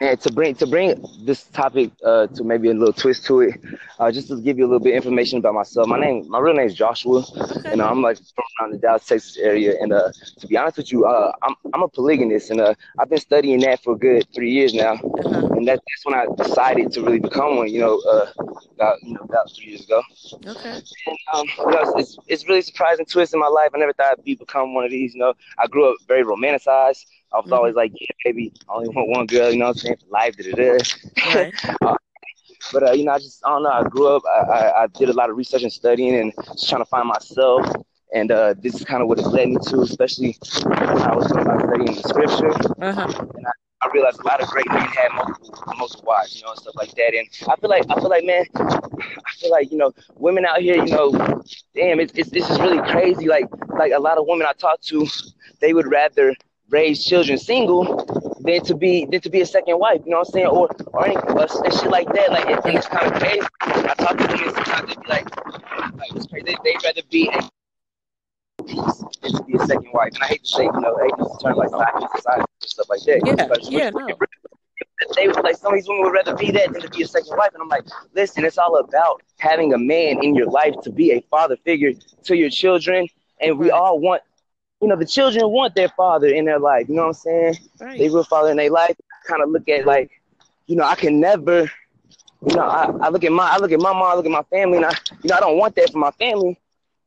and 0.02 0.20
to 0.22 0.32
bring 0.32 0.56
to 0.56 0.66
bring 0.68 1.04
this 1.24 1.44
topic 1.46 1.92
uh, 2.06 2.28
to 2.28 2.44
maybe 2.44 2.70
a 2.70 2.74
little 2.74 2.94
twist 2.94 3.26
to 3.26 3.42
it, 3.42 3.56
uh, 4.00 4.12
just 4.12 4.28
to 4.30 4.40
give 4.42 4.58
you 4.58 4.66
a 4.66 4.70
little 4.70 4.80
bit 4.80 4.92
of 4.92 4.96
information 4.98 5.40
about 5.40 5.54
myself. 5.54 5.88
My 5.88 6.00
name, 6.00 6.30
my 6.30 6.40
real 6.40 6.54
name 6.54 6.68
is 6.68 6.74
Joshua, 6.76 7.24
and 7.66 7.82
I'm 7.82 8.02
like 8.02 8.18
from 8.18 8.46
around 8.60 8.72
the 8.74 8.78
Dallas, 8.78 9.06
Texas 9.06 9.38
area. 9.38 9.76
And 9.82 9.92
uh, 9.92 10.10
to 10.40 10.48
be 10.48 10.58
honest 10.58 10.78
with 10.78 10.92
you, 10.92 11.06
uh, 11.06 11.32
I'm 11.44 11.56
I'm 11.74 11.84
a 11.84 11.88
polygamist, 11.90 12.50
and 12.52 12.62
uh, 12.62 12.74
I've 12.98 13.10
been 13.10 13.20
studying 13.20 13.60
that 13.62 13.84
for 13.84 13.98
good 13.98 14.26
three 14.34 14.52
years 14.52 14.74
now. 14.74 14.94
uh-huh. 14.94 15.49
And 15.60 15.68
that, 15.68 15.82
that's 15.88 16.06
when 16.06 16.16
I 16.16 16.26
decided 16.38 16.92
to 16.94 17.02
really 17.04 17.20
become 17.20 17.58
one. 17.58 17.70
You 17.70 17.82
know, 17.82 18.00
uh, 18.10 18.28
about 18.76 18.98
you 19.04 19.14
know 19.14 19.22
about 19.22 19.52
three 19.56 19.72
years 19.72 19.84
ago. 19.86 20.02
okay 20.48 20.82
And 21.08 21.18
um, 21.34 21.46
you 21.58 21.72
know, 21.72 21.94
it's, 21.98 22.18
it's 22.28 22.48
really 22.48 22.62
surprising 22.62 23.06
twist 23.06 23.34
in 23.34 23.40
my 23.40 23.48
life. 23.48 23.70
I 23.76 23.80
never 23.80 23.94
thought 23.94 24.18
I'd 24.20 24.24
be 24.24 24.36
become 24.36 24.74
one 24.74 24.86
of 24.86 24.92
these. 24.92 25.14
You 25.14 25.22
know, 25.22 25.34
I 25.58 25.68
grew 25.68 25.90
up 25.92 25.98
very 26.08 26.24
romanticized. 26.24 27.06
I 27.34 27.38
was 27.38 27.52
Mhm. 27.52 27.54
always 27.54 27.76
like, 27.76 27.92
yeah, 28.00 28.08
baby, 28.26 28.54
I 28.70 28.74
only 28.76 28.90
want 28.90 29.10
one 29.10 29.28
girl. 29.28 29.52
You 29.52 29.60
know 29.60 29.66
what 29.66 29.72
I'm 29.72 29.76
saying? 29.76 29.98
For 30.02 30.10
life, 30.12 30.36
da 30.38 30.52
da 30.52 30.78
da. 30.78 30.78
right 31.24 31.54
But 32.72 32.84
uh, 32.90 32.92
you 32.94 33.06
know, 33.06 33.14
I 33.14 33.20
just 33.20 33.42
I 33.46 33.50
don't 33.50 33.64
know. 33.64 33.72
I 33.72 33.84
grew 33.84 34.08
up. 34.16 34.24
I, 34.28 34.40
I, 34.40 34.84
I 34.84 34.88
did 34.88 35.10
a 35.10 35.14
lot 35.14 35.30
of 35.30 35.38
research 35.38 35.64
and 35.64 35.72
studying, 35.72 36.16
and 36.16 36.34
just 36.54 36.70
trying 36.70 36.82
to 36.82 36.90
find 36.90 37.08
myself. 37.08 37.66
And 38.14 38.32
uh, 38.32 38.56
this 38.62 38.76
is 38.76 38.84
kind 38.86 39.02
of 39.02 39.08
what 39.08 39.20
it 39.20 39.28
led 39.28 39.50
me 39.50 39.58
to, 39.70 39.82
especially 39.82 40.38
when 40.64 41.02
I 41.02 41.16
was 41.16 41.28
doing 41.32 41.46
my 41.46 41.58
studying 41.58 41.96
the 41.96 42.04
scripture. 42.08 42.76
uh-huh 42.82 43.08
I 43.46 43.52
realized 43.94 44.20
a 44.20 44.28
lot 44.28 44.42
of 44.42 44.48
great 44.50 44.70
men 44.70 44.80
had 44.80 45.10
multiple 45.14 45.64
multiple 45.78 46.06
wives, 46.08 46.36
you 46.36 46.44
know, 46.44 46.52
and 46.52 46.60
stuff 46.60 46.76
like 46.76 46.92
that. 46.96 47.14
And 47.14 47.28
I 47.48 47.56
feel 47.60 47.70
like 47.70 47.84
I 47.90 47.96
feel 47.96 48.10
like 48.10 48.26
man, 48.26 48.46
I 48.56 49.32
feel 49.38 49.52
like 49.52 49.72
you 49.72 49.78
know, 49.78 49.92
women 50.16 50.46
out 50.46 50.60
here, 50.62 50.76
you 50.76 50.92
know, 50.92 51.12
damn, 51.76 52.00
it's 52.00 52.14
it's 52.16 52.30
this 52.30 52.50
is 52.50 52.60
really 52.60 52.80
crazy. 52.92 53.28
Like 53.28 53.48
like 53.70 53.92
a 53.94 54.00
lot 54.00 54.18
of 54.18 54.26
women 54.28 54.48
I 54.48 54.54
talk 54.54 54.82
to, 54.82 55.08
they 55.60 55.74
would 55.74 55.88
rather 55.88 56.36
raise 56.70 57.04
children 57.04 57.38
single 57.38 58.06
than 58.42 58.64
to 58.64 58.76
be 58.76 59.06
than 59.06 59.22
to 59.22 59.30
be 59.30 59.42
a 59.42 59.46
second 59.46 59.80
wife. 59.80 60.02
You 60.06 60.12
know 60.12 60.20
what 60.20 60.28
I'm 60.28 60.34
saying? 60.34 60.48
Or 60.48 60.70
or 60.94 61.06
any 61.06 61.16
or, 61.16 61.42
and 61.42 61.74
shit 61.74 61.90
like 61.90 62.12
that. 62.14 62.32
Like 62.32 62.46
and, 62.48 62.76
it's 62.76 62.88
kind 62.88 63.12
of 63.12 63.20
crazy. 63.20 63.42
I 63.62 63.94
talk 63.96 64.18
to 64.18 64.28
women 64.28 64.54
sometimes 64.54 64.90
they 64.90 65.02
be 65.02 65.08
like, 65.10 65.46
like 65.98 66.16
it's 66.16 66.28
crazy. 66.28 66.46
They 66.46 66.56
they'd 66.64 66.84
rather 66.84 67.02
be 67.10 67.30
a 67.30 67.50
piece 68.64 69.04
than 69.22 69.32
to 69.34 69.44
be 69.44 69.56
a 69.56 69.60
second 69.66 69.90
wife. 69.94 70.12
And 70.16 70.24
I 70.24 70.28
hate 70.28 70.44
to 70.44 70.48
say, 70.48 70.64
you 70.64 70.72
know, 70.72 70.98
hate 70.98 71.16
to 71.18 71.38
turn 71.44 71.56
like 71.56 71.70
side 71.70 72.08
society 72.16 72.46
and 72.62 72.70
stuff 72.70 72.90
like 72.90 73.02
that. 73.02 73.22
Yeah, 73.26 73.48
But 73.48 73.72
yeah, 73.72 73.90
no. 73.90 74.08
they 75.16 75.28
would 75.28 75.44
like 75.44 75.58
some 75.58 75.74
of 75.74 75.78
these 75.78 75.88
women 75.88 76.04
would 76.04 76.14
rather 76.14 76.36
be 76.36 76.52
that 76.52 76.72
than 76.74 76.82
to 76.82 76.90
be 76.90 77.04
a 77.04 77.08
second 77.08 77.36
wife. 77.38 77.52
And 77.54 77.62
I'm 77.62 77.70
like, 77.70 77.86
listen, 78.16 78.46
it's 78.46 78.58
all 78.58 78.78
about 78.78 79.22
having 79.40 79.74
a 79.74 79.78
man 79.78 80.24
in 80.24 80.36
your 80.36 80.48
life 80.48 80.76
to 80.84 80.92
be 80.92 81.12
a 81.14 81.22
father 81.30 81.58
figure 81.64 81.92
to 82.24 82.36
your 82.36 82.50
children. 82.50 83.08
And 83.42 83.58
we 83.58 83.72
all 83.72 84.00
want, 84.00 84.22
you 84.82 84.88
know, 84.88 84.96
the 84.96 85.06
children 85.06 85.50
want 85.50 85.76
their 85.76 85.90
father 85.90 86.28
in 86.28 86.46
their 86.46 86.60
life. 86.60 86.88
You 86.90 86.96
know 86.96 87.04
what 87.04 87.08
I'm 87.08 87.14
saying? 87.14 87.56
They 87.80 87.86
right 87.86 88.00
real 88.00 88.24
father 88.24 88.52
in 88.52 88.58
their 88.58 88.70
life. 88.70 88.96
Kind 89.28 89.42
of 89.44 89.50
look 89.50 89.68
at 89.70 89.86
like, 89.86 90.12
you 90.68 90.76
know, 90.76 90.84
I 90.84 90.96
can 90.96 91.20
never, 91.20 91.70
you 92.48 92.56
know, 92.56 92.64
I, 92.64 92.86
I 93.02 93.10
look 93.10 93.24
at 93.24 93.32
my, 93.32 93.50
I 93.50 93.58
look 93.58 93.72
at 93.72 93.80
my 93.80 93.92
mom, 93.94 94.04
I 94.04 94.16
look 94.16 94.26
at 94.26 94.32
my 94.32 94.44
family, 94.44 94.78
and 94.78 94.86
I, 94.86 94.92
you 95.24 95.30
know, 95.30 95.36
I 95.36 95.40
don't 95.40 95.58
want 95.58 95.76
that 95.76 95.92
for 95.92 95.98
my 96.00 96.12
family. 96.12 96.60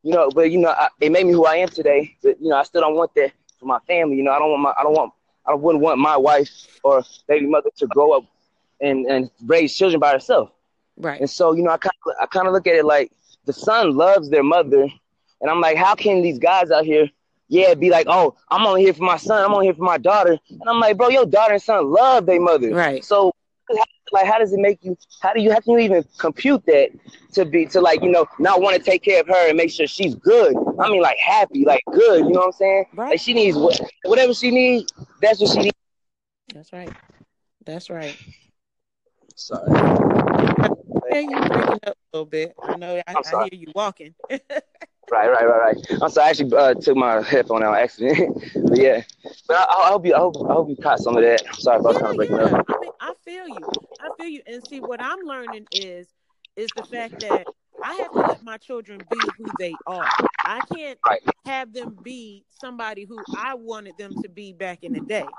You 0.03 0.13
know, 0.13 0.31
but 0.31 0.51
you 0.51 0.59
know, 0.59 0.71
I, 0.71 0.89
it 1.01 1.13
made 1.13 1.27
me 1.27 1.33
who 1.33 1.47
I 1.47 1.57
am 1.57 1.69
today. 1.69 2.17
But 2.23 2.41
you 2.41 2.49
know, 2.49 2.57
I 2.57 2.65
still 2.65 2.81
don't 2.81 2.95
want 2.97 3.15
that 3.15 3.33
for 3.59 3.67
my 3.67 3.79
family. 3.87 4.17
You 4.17 4.25
know, 4.25 4.33
I 4.33 4.39
don't 4.39 4.51
want 4.51 4.63
my, 4.63 4.75
I 4.79 4.83
don't 4.83 4.95
want, 4.95 5.13
I 5.47 5.55
wouldn't 5.55 5.83
want 5.83 5.99
my 5.99 6.17
wife 6.17 6.51
or 6.83 7.03
baby 7.29 7.47
mother 7.47 7.71
to 7.77 7.87
grow 7.87 8.13
up 8.13 8.25
and 8.81 9.07
and 9.07 9.31
raise 9.47 9.77
children 9.77 10.01
by 10.01 10.13
herself. 10.13 10.51
right 10.97 11.21
And 11.21 11.31
so, 11.31 11.53
you 11.55 11.63
know, 11.63 11.71
I 11.71 11.79
kind 11.79 11.95
of 12.07 12.13
I 12.21 12.27
kind 12.27 12.47
of 12.47 12.53
look 12.53 12.67
at 12.67 12.75
it 12.75 12.85
like 12.85 13.13
the 13.45 13.53
son 13.53 13.97
loves 13.97 14.29
their 14.31 14.43
mother, 14.43 14.83
and 14.83 15.51
I'm 15.51 15.61
like, 15.61 15.77
how 15.77 15.95
can 15.95 16.23
these 16.23 16.39
guys 16.39 16.71
out 16.71 16.85
here, 16.85 17.09
yeah, 17.49 17.75
be 17.75 17.91
like, 17.91 18.07
oh, 18.09 18.37
I'm 18.51 18.67
only 18.67 18.83
here 18.83 18.95
for 18.95 19.03
my 19.03 19.17
son, 19.17 19.45
I'm 19.45 19.53
only 19.53 19.67
here 19.67 19.75
for 19.75 19.83
my 19.85 19.99
daughter, 19.99 20.39
and 20.49 20.63
I'm 20.67 20.81
like, 20.81 20.97
bro, 20.97 21.09
your 21.09 21.27
daughter 21.27 21.55
and 21.55 21.63
son 21.63 21.91
love 21.91 22.27
their 22.27 22.41
mother, 22.41 22.71
Right. 22.75 23.05
So, 23.05 23.33
like, 24.13 24.27
how 24.27 24.39
does 24.39 24.53
it 24.53 24.61
make 24.61 24.79
you? 24.83 24.97
How 25.21 25.33
do 25.33 25.41
you? 25.41 25.53
How 25.53 25.61
can 25.61 25.73
you 25.73 25.79
even 25.79 26.05
compute 26.19 26.65
that 26.67 26.91
to 27.33 27.45
be 27.45 27.67
to 27.67 27.81
like 27.81 28.03
you 28.03 28.11
know 28.11 28.27
not 28.39 28.61
want 28.61 28.77
to 28.77 28.83
take 28.83 29.03
care 29.03 29.21
of 29.21 29.27
her 29.29 29.49
and 29.49 29.57
make 29.57 29.71
sure 29.71 29.87
she's 29.87 30.15
good? 30.15 30.55
I 30.81 30.91
mean, 30.91 31.01
like 31.01 31.19
happy, 31.19 31.65
like 31.65 31.83
good. 31.93 32.27
You 32.27 32.33
know 32.33 32.41
what 32.41 32.47
I'm 32.47 32.53
saying? 32.53 32.85
Right. 32.95 33.11
Like 33.11 33.21
she 33.21 33.33
needs 33.35 33.57
what, 33.57 33.81
whatever 34.05 34.35
she 34.35 34.51
needs. 34.51 34.93
That's 35.21 35.41
what 35.41 35.51
she 35.51 35.59
needs. 35.61 35.77
that's 36.53 36.73
right 36.73 36.93
that's 37.65 37.89
right 37.91 38.17
Sorry. 39.37 39.71
yeah 41.11 41.21
you 41.21 41.29
breaking 41.49 41.79
up 41.87 41.97
a 41.97 42.17
little 42.17 42.27
bit 42.27 42.55
i 42.63 42.77
know 42.77 42.97
i, 42.97 43.03
I'm 43.07 43.17
I 43.25 43.45
hear 43.45 43.49
you 43.53 43.73
walking 43.75 44.15
Right, 45.11 45.29
right, 45.29 45.47
right, 45.47 45.61
right. 45.75 45.77
I'm 46.03 46.09
sorry. 46.09 46.27
I 46.27 46.31
actually 46.31 46.57
uh, 46.57 46.75
took 46.75 46.97
my 46.97 47.23
headphone 47.23 47.63
out 47.63 47.75
accident. 47.77 48.43
but 48.69 48.79
yeah, 48.79 49.03
but 49.47 49.57
I, 49.57 49.65
I 49.65 49.89
hope 49.89 50.07
you, 50.07 50.15
I 50.15 50.19
hope, 50.19 50.37
I 50.49 50.53
hope 50.53 50.69
you 50.69 50.77
caught 50.77 50.99
some 51.01 51.17
of 51.17 51.23
that. 51.23 51.47
I'm 51.47 51.55
sorry 51.59 51.77
I 51.79 51.81
was 51.81 51.99
kind 51.99 52.11
of 52.11 52.17
breaking 52.17 52.39
yeah. 52.39 52.43
up. 52.43 52.67
I 52.69 52.77
mean, 52.81 52.91
I 53.01 53.15
feel 53.25 53.49
you. 53.49 53.71
I 53.99 54.11
feel 54.11 54.29
you. 54.29 54.43
And 54.47 54.63
see, 54.63 54.81
what 54.81 55.01
I'm 55.01 55.21
learning 55.21 55.67
is, 55.73 56.15
is 56.57 56.73
the 56.73 56.83
fact 56.83 57.21
that 57.21 57.49
I 57.83 57.95
have 57.97 58.13
to 58.15 58.23
let 58.23 58.43
my 58.43 58.59
children 58.59 59.05
be 59.09 59.33
who 59.37 59.53
they 59.53 59.79
are. 59.87 60.15
I 60.45 60.63
can't 60.63 60.99
Right. 61.07 61.21
have 61.45 61.73
them 61.73 61.99
be 62.03 62.45
somebody 62.49 63.05
who 63.05 63.27
I 63.35 63.55
wanted 63.55 63.97
them 63.97 64.15
to 64.23 64.29
be 64.29 64.53
back 64.53 64.83
in 64.83 64.93
the 64.93 65.01
day. 65.01 65.37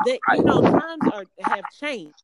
That 0.00 0.20
Right. 0.28 0.38
you 0.38 0.42
know, 0.44 0.62
times 0.62 1.06
are 1.08 1.26
have 1.38 1.68
changed 1.68 2.22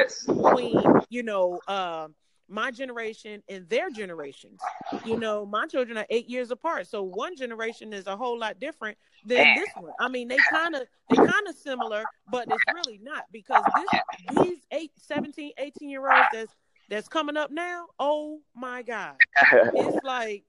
Yes. 0.00 0.26
between 0.26 0.96
you 1.08 1.22
know 1.22 1.60
um 1.66 2.14
my 2.52 2.70
generation 2.70 3.42
and 3.48 3.68
their 3.68 3.90
generations. 3.90 4.60
You 5.04 5.16
know, 5.16 5.46
my 5.46 5.66
children 5.66 5.96
are 5.98 6.06
eight 6.10 6.28
years 6.28 6.50
apart, 6.50 6.86
so 6.86 7.02
one 7.02 7.34
generation 7.34 7.92
is 7.92 8.06
a 8.06 8.16
whole 8.16 8.38
lot 8.38 8.60
different 8.60 8.98
than 9.24 9.54
this 9.54 9.70
one. 9.76 9.92
I 9.98 10.08
mean, 10.08 10.28
they 10.28 10.38
kind 10.38 10.74
of 10.74 10.82
they 11.08 11.16
kind 11.16 11.48
of 11.48 11.56
similar, 11.56 12.04
but 12.30 12.50
it's 12.50 12.64
really 12.68 13.00
not 13.02 13.24
because 13.32 13.64
this 13.74 13.90
these 14.28 14.58
eight, 14.70 14.92
17, 14.96 15.52
18 15.58 15.88
year 15.88 16.08
olds 16.08 16.28
that's 16.30 16.54
that's 16.88 17.08
coming 17.08 17.36
up 17.36 17.50
now. 17.50 17.86
Oh 17.98 18.40
my 18.54 18.82
god, 18.82 19.16
it's 19.74 20.04
like 20.04 20.44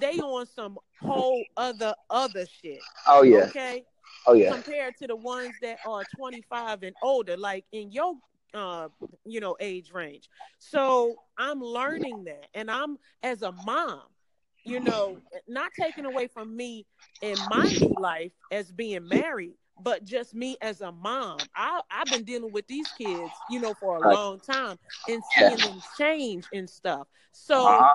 they 0.00 0.20
on 0.20 0.46
some 0.46 0.78
whole 1.02 1.44
other 1.56 1.94
other 2.08 2.46
shit. 2.46 2.80
oh 3.06 3.22
yeah. 3.22 3.44
Okay 3.44 3.84
Oh 4.26 4.34
yeah. 4.34 4.52
compared 4.52 4.94
to 4.98 5.06
the 5.06 5.16
ones 5.16 5.54
that 5.62 5.78
are 5.86 6.04
25 6.16 6.82
and 6.82 6.94
older 7.02 7.36
like 7.36 7.64
in 7.72 7.90
your 7.90 8.14
uh 8.54 8.88
you 9.24 9.40
know 9.40 9.56
age 9.60 9.92
range. 9.92 10.28
So 10.58 11.20
i'm 11.36 11.60
learning 11.60 12.24
that. 12.24 12.48
And 12.54 12.70
i'm 12.70 12.98
as 13.22 13.42
a 13.42 13.52
mom 13.52 14.02
you 14.64 14.80
know 14.80 15.20
not 15.48 15.74
taken 15.74 16.04
away 16.04 16.26
from 16.26 16.56
me 16.56 16.86
in 17.20 17.40
my 17.40 17.70
new 17.70 17.94
life 17.94 18.32
as 18.50 18.70
being 18.72 19.08
married 19.08 19.54
but 19.78 20.04
just 20.04 20.34
me 20.34 20.56
as 20.60 20.80
a 20.80 20.92
mom. 20.92 21.48
I 21.54 21.80
i've 21.90 22.10
been 22.10 22.24
dealing 22.24 22.52
with 22.52 22.66
these 22.66 22.92
kids 22.92 23.42
you 23.46 23.58
know 23.60 23.74
for 23.74 23.96
a 23.96 24.00
long 24.00 24.40
time 24.40 24.78
and 25.06 25.24
seeing 25.24 25.62
them 25.62 25.82
change 25.96 26.48
and 26.52 26.68
stuff. 26.68 27.08
So 27.32 27.88
Uh-huh. 27.88 27.94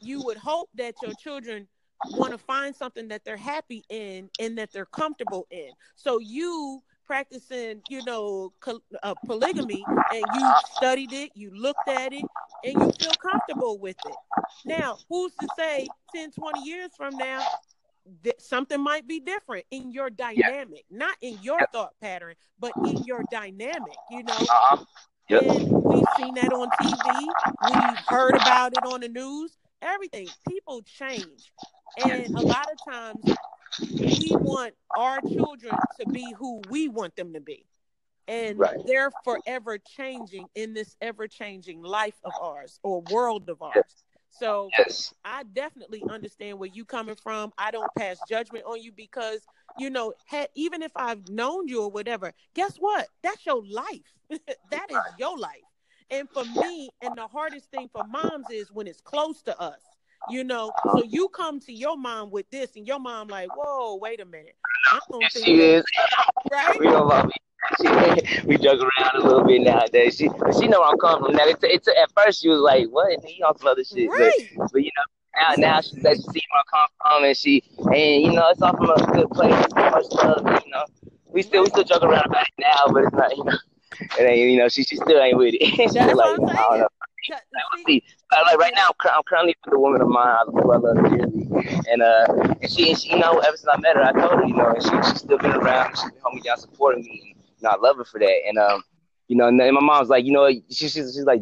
you 0.00 0.22
would 0.22 0.36
hope 0.38 0.68
that 0.74 1.02
your 1.02 1.14
children 1.14 1.68
want 2.10 2.32
to 2.32 2.38
find 2.38 2.74
something 2.74 3.08
that 3.08 3.24
they're 3.24 3.36
happy 3.36 3.84
in 3.88 4.30
and 4.38 4.58
that 4.58 4.72
they're 4.72 4.86
comfortable 4.86 5.46
in. 5.50 5.72
So 5.96 6.18
you 6.18 6.82
practicing, 7.08 7.80
you 7.88 8.04
know, 8.04 8.52
uh, 9.02 9.14
polygamy 9.24 9.82
and 10.14 10.24
you 10.34 10.52
studied 10.76 11.12
it, 11.12 11.30
you 11.34 11.50
looked 11.54 11.88
at 11.88 12.12
it, 12.12 12.22
and 12.62 12.74
you 12.74 12.92
feel 13.00 13.12
comfortable 13.20 13.78
with 13.78 13.96
it. 14.06 14.14
Now, 14.66 14.98
who's 15.08 15.32
to 15.40 15.48
say 15.56 15.88
10, 16.14 16.32
20 16.32 16.60
years 16.68 16.90
from 16.96 17.16
now, 17.16 17.42
th- 18.22 18.36
something 18.38 18.80
might 18.80 19.08
be 19.08 19.20
different 19.20 19.64
in 19.70 19.90
your 19.90 20.10
dynamic, 20.10 20.84
yeah. 20.90 20.98
not 20.98 21.16
in 21.22 21.38
your 21.42 21.60
thought 21.72 21.94
pattern, 22.00 22.34
but 22.60 22.72
in 22.84 23.02
your 23.04 23.24
dynamic. 23.32 23.96
You 24.10 24.22
know. 24.24 24.34
Uh-huh. 24.34 24.84
Yep. 25.30 25.42
And 25.42 25.82
we've 25.82 26.04
seen 26.16 26.34
that 26.34 26.52
on 26.52 26.70
TV. 26.80 27.26
We've 27.64 27.98
heard 28.06 28.34
about 28.34 28.72
it 28.72 28.84
on 28.86 29.00
the 29.00 29.08
news. 29.08 29.58
Everything. 29.82 30.26
People 30.48 30.82
change. 30.82 31.52
And 32.02 32.34
a 32.34 32.40
lot 32.40 32.66
of 32.72 32.92
times 32.92 33.36
we 33.80 34.28
want 34.32 34.74
our 34.96 35.20
children 35.20 35.76
to 36.00 36.06
be 36.06 36.32
who 36.38 36.60
we 36.70 36.88
want 36.88 37.16
them 37.16 37.32
to 37.34 37.40
be. 37.40 37.64
And 38.26 38.58
right. 38.58 38.76
they're 38.86 39.10
forever 39.24 39.78
changing 39.78 40.46
in 40.54 40.74
this 40.74 40.96
ever 41.00 41.26
changing 41.26 41.82
life 41.82 42.16
of 42.24 42.32
ours 42.40 42.78
or 42.82 43.02
world 43.10 43.48
of 43.48 43.62
ours. 43.62 43.72
Yes. 43.74 44.04
So 44.30 44.68
yes. 44.76 45.14
I 45.24 45.44
definitely 45.54 46.02
understand 46.10 46.58
where 46.58 46.68
you're 46.68 46.84
coming 46.84 47.16
from. 47.16 47.52
I 47.56 47.70
don't 47.70 47.90
pass 47.96 48.18
judgment 48.28 48.66
on 48.66 48.82
you 48.82 48.92
because 48.92 49.40
you 49.78 49.90
know, 49.90 50.12
had, 50.26 50.48
even 50.54 50.82
if 50.82 50.92
I've 50.96 51.28
known 51.28 51.68
you 51.68 51.82
or 51.82 51.90
whatever, 51.90 52.32
guess 52.54 52.76
what? 52.78 53.08
That's 53.22 53.44
your 53.46 53.62
life. 53.64 54.12
that 54.70 54.86
is 54.90 54.98
your 55.18 55.38
life. 55.38 55.62
And 56.10 56.28
for 56.30 56.44
me, 56.44 56.90
and 57.02 57.16
the 57.16 57.26
hardest 57.26 57.70
thing 57.70 57.88
for 57.92 58.04
moms 58.04 58.46
is 58.50 58.72
when 58.72 58.86
it's 58.86 59.00
close 59.00 59.42
to 59.42 59.58
us. 59.60 59.80
You 60.30 60.44
know, 60.44 60.72
so 60.84 61.02
you 61.02 61.28
come 61.28 61.58
to 61.60 61.72
your 61.72 61.96
mom 61.96 62.30
with 62.30 62.50
this, 62.50 62.76
and 62.76 62.86
your 62.86 62.98
mom 62.98 63.28
like, 63.28 63.48
"Whoa, 63.56 63.96
wait 63.96 64.20
a 64.20 64.24
minute." 64.24 64.56
I 64.90 65.00
don't 65.10 65.22
yes, 65.22 65.32
think 65.32 65.46
she 65.46 65.60
is. 65.60 65.84
right. 66.50 66.78
We 66.78 66.86
don't 66.86 67.08
love 67.08 67.30
she, 67.80 68.46
we 68.46 68.56
joke 68.56 68.80
around 68.80 69.16
a 69.16 69.26
little 69.26 69.44
bit 69.44 69.62
nowadays. 69.62 70.16
She, 70.16 70.28
she 70.58 70.68
know 70.68 70.80
where 70.80 70.90
I'm 70.90 70.98
coming 70.98 71.26
from. 71.26 71.34
Now, 71.36 71.44
it's, 71.46 71.60
it's 71.62 71.88
at 71.88 72.10
first 72.16 72.40
she 72.40 72.48
was 72.48 72.60
like, 72.60 72.88
"What?" 72.88 73.24
He 73.24 73.42
on 73.42 73.58
some 73.58 73.68
other 73.68 73.84
shit, 73.84 74.08
right. 74.08 74.32
but, 74.56 74.72
but 74.72 74.82
you 74.82 74.90
know, 74.96 75.02
now 75.36 75.54
now 75.56 75.80
she 75.80 76.00
lets 76.00 76.24
you 76.24 76.32
see 76.32 76.42
where 76.50 76.60
I 76.60 76.64
come 76.70 76.88
from, 77.02 77.24
and 77.24 77.36
she 77.36 77.62
and 77.78 78.22
you 78.22 78.32
know 78.32 78.48
it's 78.50 78.62
all 78.62 78.76
from 78.76 78.90
a 78.90 79.12
good 79.12 79.30
place, 79.30 79.66
much 79.74 80.04
love. 80.12 80.62
You 80.64 80.70
know, 80.70 80.84
we 81.26 81.42
still 81.42 81.64
we 81.64 81.70
still 81.70 81.84
joke 81.84 82.02
around 82.02 82.26
about 82.26 82.42
it 82.42 82.54
now, 82.58 82.92
but 82.92 83.04
it's 83.04 83.12
not 83.12 83.36
you 83.36 83.44
know, 83.44 83.58
it 84.18 84.22
ain't 84.22 84.50
you 84.50 84.58
know 84.58 84.68
she 84.68 84.84
she 84.84 84.96
still 84.96 85.20
ain't 85.20 85.36
with 85.36 85.54
it. 85.58 85.92
That's 85.92 86.14
like, 86.14 86.38
what 86.38 86.40
I'm 86.40 86.48
I 86.48 86.54
don't 86.54 86.70
know. 86.70 86.76
saying. 86.76 86.86
See. 87.86 88.02
Like, 88.32 88.44
like 88.46 88.58
right 88.58 88.72
now, 88.74 88.88
I'm, 89.14 89.22
currently 89.28 89.54
with 89.64 89.74
a 89.74 89.78
woman 89.78 90.00
of 90.00 90.08
mine 90.08 90.36
who 90.48 90.72
I 90.72 90.76
love 90.76 90.96
dearly, 90.96 91.48
and 91.88 92.02
uh, 92.02 92.54
and 92.60 92.70
she, 92.70 92.90
and 92.90 92.98
she, 92.98 93.10
you 93.10 93.18
know, 93.18 93.38
ever 93.38 93.56
since 93.56 93.68
I 93.72 93.78
met 93.80 93.96
her, 93.96 94.02
I 94.02 94.12
told 94.12 94.40
her, 94.40 94.46
you 94.46 94.54
know, 94.54 94.68
and 94.68 94.82
she, 94.82 95.10
she's 95.10 95.20
still 95.20 95.38
been 95.38 95.52
around, 95.52 95.96
she's 95.96 96.10
been 96.10 96.20
holding 96.22 96.36
me 96.36 96.42
down, 96.42 96.58
supporting 96.58 97.04
me, 97.04 97.34
and 97.36 97.44
you 97.58 97.62
know, 97.62 97.70
I 97.70 97.76
love 97.76 97.96
her 97.98 98.04
for 98.04 98.18
that, 98.18 98.40
and 98.46 98.58
um, 98.58 98.82
you 99.28 99.36
know, 99.36 99.48
and 99.48 99.60
then 99.60 99.74
my 99.74 99.80
mom's 99.80 100.08
like, 100.08 100.24
you 100.24 100.32
know, 100.32 100.48
she, 100.48 100.88
she's, 100.88 100.92
she's 100.92 101.24
like, 101.24 101.36